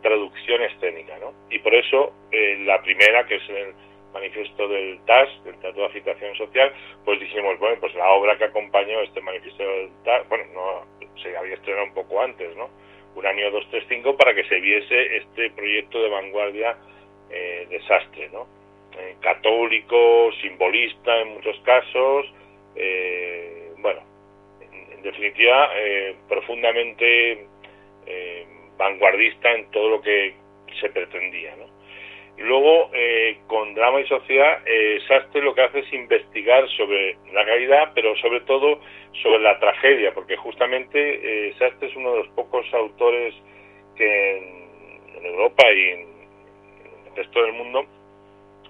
[0.00, 1.32] traducción escénica, ¿no?
[1.50, 3.74] Y por eso eh, la primera, que es el
[4.12, 6.72] manifiesto del TAS, del Teatro de Agitación Social,
[7.04, 11.36] pues dijimos, bueno, pues la obra que acompañó este manifiesto del TAS, bueno, no se
[11.36, 12.70] había estrenado un poco antes, ¿no?
[13.14, 16.76] Un año 235 para que se viese este proyecto de vanguardia
[17.30, 18.46] eh, desastre, ¿no?
[18.98, 22.32] Eh, católico, simbolista en muchos casos,
[23.78, 24.00] bueno,
[25.04, 27.46] definitiva, eh, profundamente
[28.06, 28.46] eh,
[28.76, 30.34] vanguardista en todo lo que
[30.80, 31.54] se pretendía.
[31.56, 31.66] ¿no?
[32.38, 34.58] Luego, eh, con drama y sociedad,
[35.06, 38.80] Sastre lo que hace es investigar sobre la realidad, pero sobre todo
[39.22, 43.34] sobre la tragedia, porque justamente Sastre es uno de los pocos autores
[43.96, 46.00] que en, Europa y en,
[47.06, 47.86] el resto del mundo,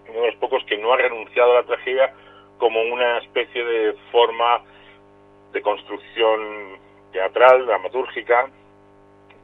[0.09, 2.12] uno de los pocos que no ha renunciado a la tragedia
[2.59, 4.62] como una especie de forma
[5.55, 6.79] de construcción
[7.13, 8.51] teatral, dramatúrgica,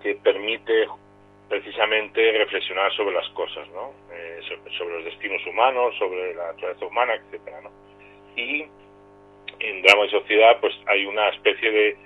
[0.02, 0.88] que permite
[1.48, 3.92] precisamente reflexionar sobre las cosas, ¿no?
[4.12, 4.40] Eh,
[4.76, 7.70] sobre, los destinos humanos, sobre la naturaleza humana, etcétera, ¿no?
[8.36, 8.66] Y
[9.60, 11.96] en drama y sociedad, pues hay una especie de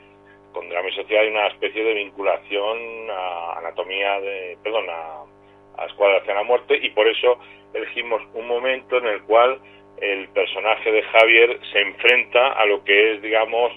[0.52, 5.86] con drama y sociedad hay una especie de vinculación a anatomía de, perdón, a, a
[5.86, 7.38] Escuadra hacia la muerte y por eso
[7.72, 9.58] elegimos un momento en el cual
[10.00, 13.72] el personaje de Javier se enfrenta a lo que es, digamos,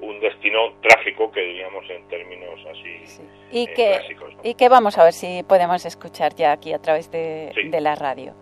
[0.00, 5.04] un destino trágico que diríamos en términos así ¿Y, eh, que, y que vamos a
[5.04, 8.32] ver si podemos escuchar ya aquí a través de, de la radio.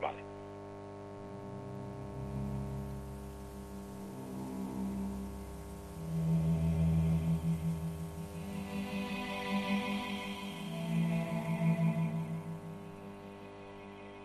[0.00, 0.18] Vale.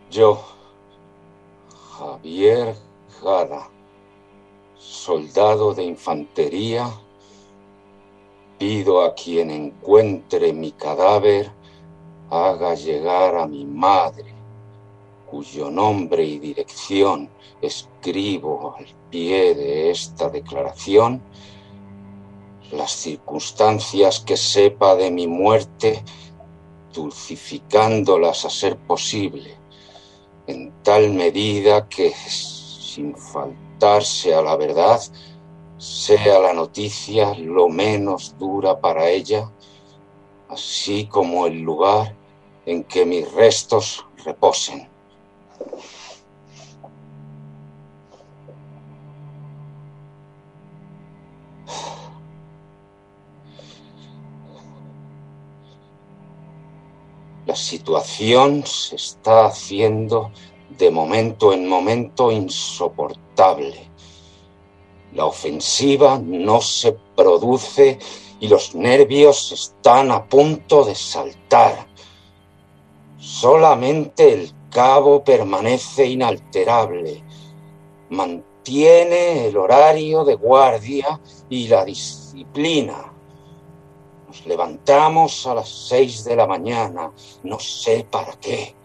[0.09, 0.41] Yo,
[1.97, 2.75] Javier
[3.21, 3.67] Jara
[4.81, 6.91] soldado de infantería,
[8.57, 11.51] pido a quien encuentre mi cadáver
[12.29, 14.33] haga llegar a mi madre
[15.29, 17.29] cuyo nombre y dirección
[17.61, 21.21] escribo al pie de esta declaración,
[22.71, 26.03] las circunstancias que sepa de mi muerte,
[26.93, 29.55] dulcificándolas a ser posible,
[30.47, 33.15] en tal medida que, sin
[33.81, 35.01] faltarse a la verdad,
[35.77, 39.49] sea la noticia lo menos dura para ella,
[40.49, 42.15] así como el lugar
[42.67, 44.87] en que mis restos reposen.
[57.47, 60.31] La situación se está haciendo
[60.81, 63.87] de momento en momento insoportable.
[65.13, 67.99] La ofensiva no se produce
[68.39, 71.85] y los nervios están a punto de saltar.
[73.19, 77.23] Solamente el cabo permanece inalterable,
[78.09, 83.13] mantiene el horario de guardia y la disciplina.
[84.25, 87.11] Nos levantamos a las seis de la mañana,
[87.43, 88.80] no sé para qué.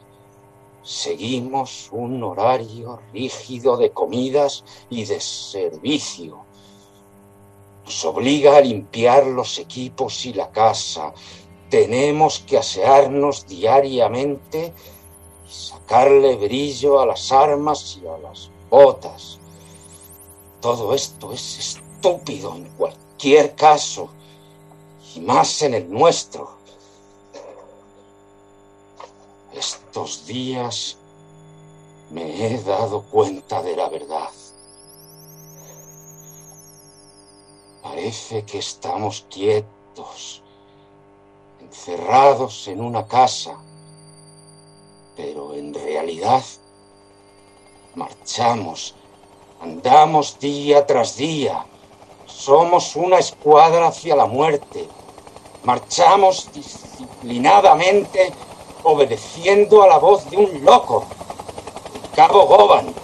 [0.87, 6.45] Seguimos un horario rígido de comidas y de servicio.
[7.85, 11.13] Nos obliga a limpiar los equipos y la casa.
[11.69, 14.73] Tenemos que asearnos diariamente
[15.45, 19.41] y sacarle brillo a las armas y a las botas.
[20.61, 24.09] Todo esto es estúpido en cualquier caso,
[25.17, 26.56] y más en el nuestro.
[29.57, 30.99] Estos días
[32.11, 34.29] me he dado cuenta de la verdad.
[37.83, 40.43] Parece que estamos quietos,
[41.59, 43.57] encerrados en una casa,
[45.17, 46.45] pero en realidad
[47.95, 48.95] marchamos,
[49.63, 51.65] andamos día tras día,
[52.27, 54.87] somos una escuadra hacia la muerte,
[55.65, 58.35] marchamos disciplinadamente
[58.87, 61.05] obedeciendo a la voz de un loco,
[62.15, 62.95] cabo Goban.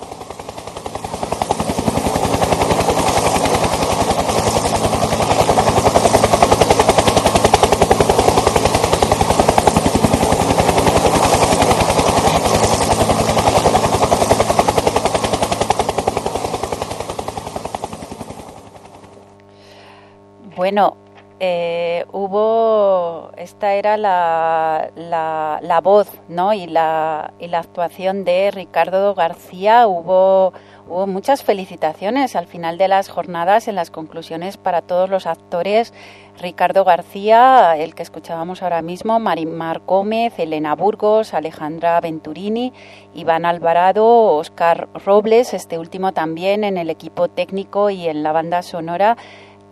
[20.55, 20.97] Bueno,
[21.45, 26.53] eh, hubo, esta era la, la, voz ¿no?
[26.53, 29.89] y, la, y la actuación de Ricardo García.
[29.89, 30.53] Hubo,
[30.87, 35.93] hubo muchas felicitaciones al final de las jornadas, en las conclusiones para todos los actores.
[36.39, 42.73] Ricardo García, el que escuchábamos ahora mismo, Marimar Gómez, Elena Burgos, Alejandra Venturini,
[43.15, 48.63] Iván Alvarado, Oscar Robles, este último también en el equipo técnico y en la banda
[48.63, 49.17] sonora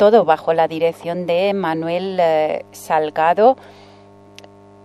[0.00, 3.58] todo bajo la dirección de Manuel eh, Salgado.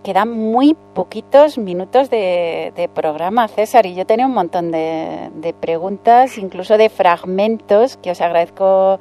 [0.04, 6.76] Quedan muy poquitos minutos de, programa, César, y yo tenía un montón de, preguntas, incluso
[6.76, 9.00] de fragmentos, que os agradezco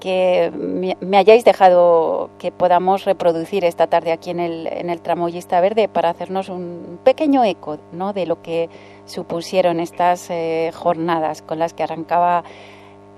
[0.00, 5.86] que me, hayáis dejado que podamos reproducir esta tarde aquí en el, en Tramoyista Verde
[5.86, 8.14] para hacernos un pequeño eco ¿no?
[8.14, 8.70] de lo que
[9.04, 12.42] supusieron estas eh, jornadas con las que arrancaba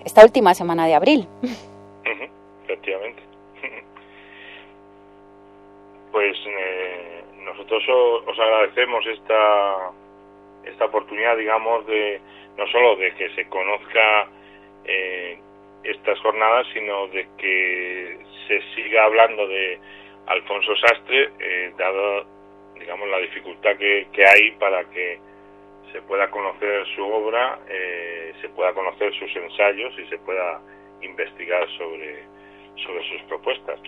[0.05, 1.28] esta última semana de abril.
[2.64, 3.22] efectivamente.
[6.14, 7.82] pues eh, nosotros
[8.24, 9.90] os agradecemos esta
[10.64, 12.20] esta oportunidad, digamos, de
[12.57, 14.28] no solo de que se conozca
[14.84, 15.36] eh,
[15.82, 19.80] estas jornadas, sino de que se siga hablando de
[20.26, 22.24] Alfonso Sastre, eh, dado,
[22.78, 25.18] digamos, la dificultad que, que, hay para que
[25.92, 27.59] se pueda conocer su obra,
[28.40, 30.61] se pueda conocer sus ensayos y se pueda
[31.05, 32.24] investigar sobre
[32.82, 33.80] sobre sus propuestas.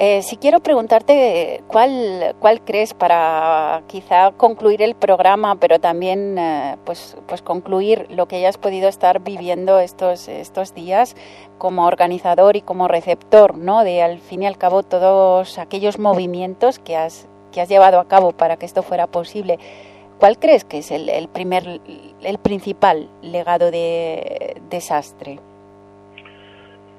[0.00, 6.76] Eh, si quiero preguntarte cuál, cuál crees para quizá concluir el programa, pero también eh,
[6.84, 11.16] pues, pues concluir lo que hayas podido estar viviendo estos, estos días
[11.58, 13.82] como organizador y como receptor, ¿no?
[13.82, 18.06] De al fin y al cabo todos aquellos movimientos que has, que has llevado a
[18.06, 19.58] cabo para que esto fuera posible.
[20.20, 21.80] ¿Cuál crees que es el, el primer,
[22.22, 25.40] el principal legado de desastre?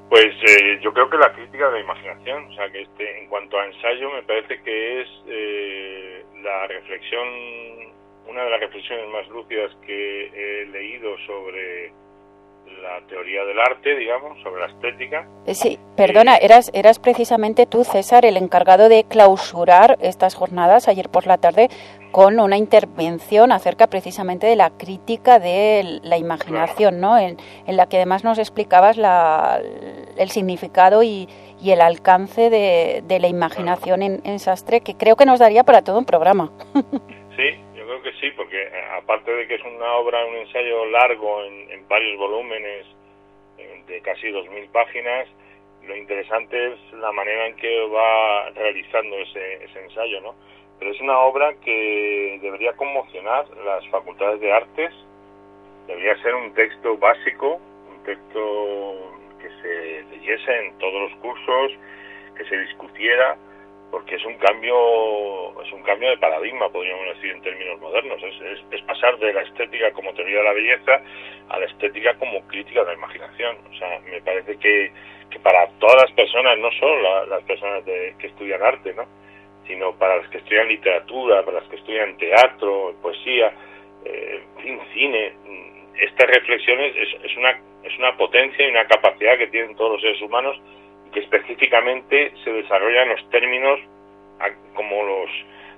[0.10, 3.28] Pues eh, yo creo que la crítica de la imaginación, o sea que este, en
[3.28, 7.28] cuanto a ensayo me parece que es eh, la reflexión,
[8.28, 11.94] una de las reflexiones más lúcidas que he leído sobre
[12.82, 15.28] la teoría del arte, digamos, sobre la estética.
[15.46, 21.10] Eh, sí, perdona, eras, eras precisamente tú, César, el encargado de clausurar estas jornadas ayer
[21.10, 21.70] por la tarde
[22.12, 27.18] con una intervención acerca precisamente de la crítica de la imaginación, ¿no?
[27.18, 27.38] En,
[27.68, 29.62] la que además nos explicabas la,
[30.18, 31.28] el significado y,
[31.62, 35.64] y el alcance de, de la imaginación en, en, Sastre, que creo que nos daría
[35.64, 36.52] para todo un programa.
[37.40, 37.56] Sí,
[38.20, 42.86] sí, porque eh, aparte de que es una obra, un ensayo largo en, varios volúmenes,
[43.88, 45.28] de casi 2.000 páginas,
[45.86, 50.36] lo interesante es la manera en que va realizando ese, ese ensayo, ¿no?
[50.78, 54.94] Pero es una obra que debería conmocionar las facultades de artes,
[55.88, 57.60] debería ser un texto básico,
[57.90, 58.96] un texto
[59.42, 61.72] que se leyese en todos los cursos,
[62.38, 63.38] que se discutiera,
[63.92, 68.22] porque es un cambio es un cambio de paradigma podríamos decir en términos modernos.
[68.24, 71.02] Es, es, pasar de la estética como teoría de la belleza
[71.50, 73.58] a la estética como crítica de la imaginación.
[73.72, 74.92] O sea me parece que,
[75.30, 79.06] que para todas las personas no solo las personas de, que estudian arte no
[79.68, 83.54] sino para las que estudian literatura para las que estudian teatro poesía
[84.06, 84.42] eh,
[84.94, 85.34] cine
[86.00, 87.52] estas reflexiones es, es una
[87.84, 90.60] es una potencia y una capacidad que tienen todos los seres humanos
[91.12, 93.80] que específicamente se desarrollan los términos
[94.74, 95.30] como los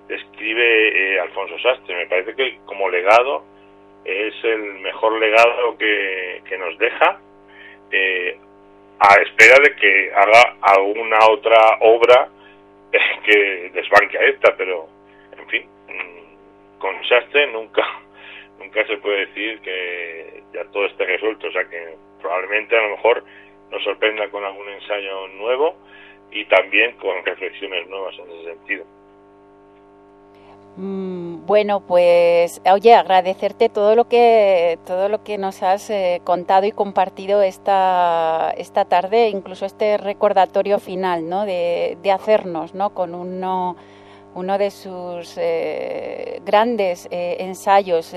[0.07, 1.95] describe eh, Alfonso Sastre.
[1.95, 3.43] Me parece que como legado
[4.05, 7.19] es el mejor legado que, que nos deja,
[7.91, 8.37] eh,
[8.99, 12.29] a espera de que haga alguna otra obra
[12.91, 14.87] eh, que desbanque a esta, pero
[15.37, 17.83] en fin, mm, con Sastre nunca,
[18.59, 22.89] nunca se puede decir que ya todo esté resuelto, o sea que probablemente a lo
[22.97, 23.23] mejor
[23.71, 25.75] nos sorprenda con algún ensayo nuevo
[26.31, 28.85] y también con reflexiones nuevas en ese sentido.
[30.77, 36.65] Mm, bueno, pues oye, agradecerte todo lo que todo lo que nos has eh, contado
[36.65, 41.45] y compartido esta esta tarde, incluso este recordatorio final, ¿no?
[41.45, 42.91] De, hacernos, ¿no?
[42.93, 43.75] Con uno
[44.33, 48.13] uno de sus eh, grandes eh, ensayos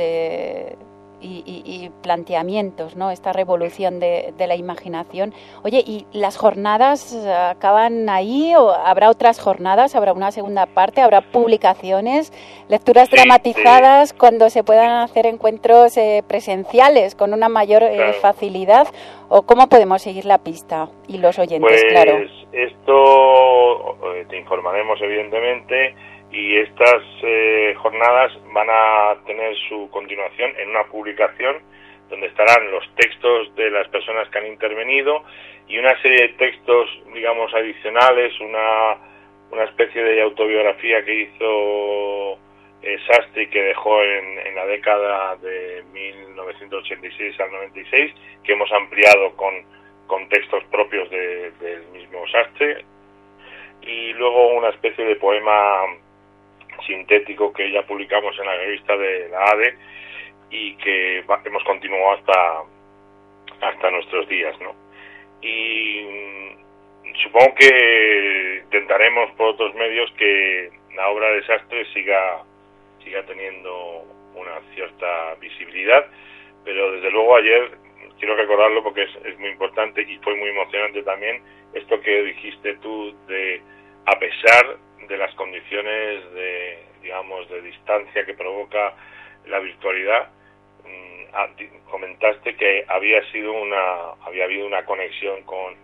[1.25, 3.11] y, planteamientos, ¿no?
[3.11, 5.33] Esta revolución de, la imaginación.
[5.63, 9.95] Oye, ¿y las jornadas acaban ahí o habrá otras jornadas?
[9.95, 11.01] ¿Habrá una segunda parte?
[11.01, 12.33] ¿Habrá publicaciones?
[12.69, 18.87] ¿Lecturas dramatizadas cuando se puedan hacer encuentros eh, presenciales con una mayor eh, facilidad?
[19.29, 20.89] ¿O cómo podemos seguir la pista?
[21.09, 22.19] Y los oyentes, pues, claro.
[22.53, 25.95] Esto eh, te informaremos, evidentemente
[26.35, 31.63] y estas eh, jornadas van a tener su continuación en una publicación
[32.11, 35.23] donde estarán los textos de las personas que han intervenido
[35.69, 38.97] y una serie de textos, digamos, adicionales, una,
[39.53, 42.39] una especie de autobiografía que hizo
[42.83, 48.13] eh, Sastri que dejó en, en, la década de 1986 al 96,
[48.43, 49.55] que hemos ampliado con,
[50.09, 52.85] con textos propios de, del mismo Sastre,
[53.83, 55.83] y luego una especie de poema
[56.87, 59.79] sintético que ya publicamos en la revista de la ADE
[60.51, 62.63] y que hemos continuado hasta
[63.61, 64.75] hasta nuestros días, ¿no?
[65.41, 72.43] Y mm, supongo que intentaremos por otros medios que la obra de Sastre siga
[73.03, 74.05] siga teniendo
[74.35, 76.07] una cierta visibilidad,
[76.65, 77.71] pero desde luego ayer
[78.19, 81.43] quiero recordarlo porque es, es muy importante y fue muy emocionante también
[81.75, 83.61] esto que dijiste tú de
[84.07, 84.79] a pesar
[85.09, 88.95] de las condiciones de, digamos, de distancia que provoca
[89.47, 90.31] la virtualidad,
[90.85, 95.75] mm, comentaste que había sido una, había habido una conexión con,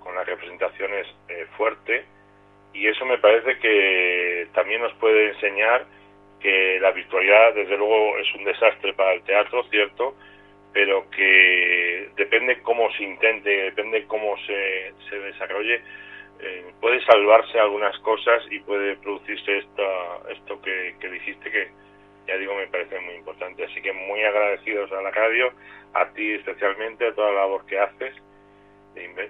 [0.00, 2.04] con las representaciones eh, fuerte
[2.72, 5.84] y eso me parece que también nos puede enseñar
[6.40, 10.16] que la virtualidad desde luego es un desastre para el teatro, cierto,
[10.72, 15.82] pero que depende cómo se intente, depende cómo se, se desarrolle,
[16.42, 21.70] eh, puede salvarse algunas cosas y puede producirse esta, esto que, dijiste que
[22.26, 25.52] ya digo me parece muy importante así que muy agradecidos a la radio
[25.94, 28.14] a ti especialmente a toda la labor que haces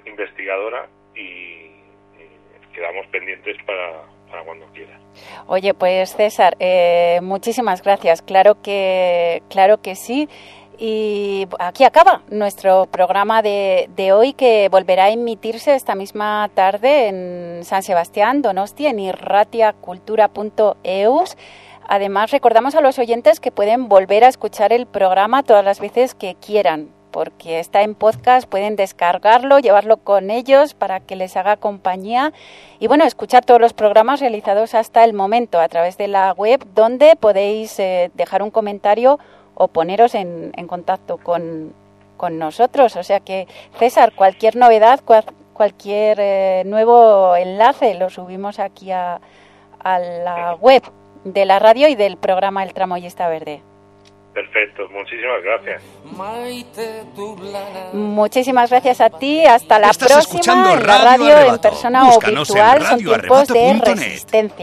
[0.07, 1.71] investigadora y,
[2.73, 4.99] quedamos pendientes para, para cuando quieras.
[5.47, 8.23] Oye, pues César, eh, muchísimas gracias.
[8.23, 10.27] Claro que, claro que sí.
[10.85, 17.61] Y aquí acaba nuestro programa de, hoy que volverá a emitirse esta misma tarde en
[17.63, 21.37] San Sebastián, Donostia, en irratiacultura.eus.
[21.87, 26.17] Además, recordamos a los oyentes que pueden volver a escuchar el programa todas las veces
[26.17, 31.57] que quieran, porque está en podcast, pueden descargarlo, llevarlo con ellos para que les haga
[31.57, 32.33] compañía
[32.81, 36.67] y bueno, escuchar todos los programas realizados hasta el momento a través de la web
[36.75, 39.21] donde podéis eh, dejar un comentario
[39.55, 41.73] o poneros en, en contacto con,
[42.17, 42.97] con nosotros.
[42.97, 43.47] O sea que,
[43.79, 45.01] César, cualquier novedad,
[45.53, 49.21] cualquier eh, nuevo enlace lo subimos aquí a,
[49.81, 50.83] a la web
[51.25, 53.63] de la radio y del programa El Tramoyista Verde.
[54.33, 55.83] Perfecto, muchísimas gracias.
[57.93, 59.45] Muchísimas gracias a ti.
[59.45, 62.83] Hasta la próxima en la radio, en persona o virtual.
[62.83, 64.57] Son tiempos de resistencia.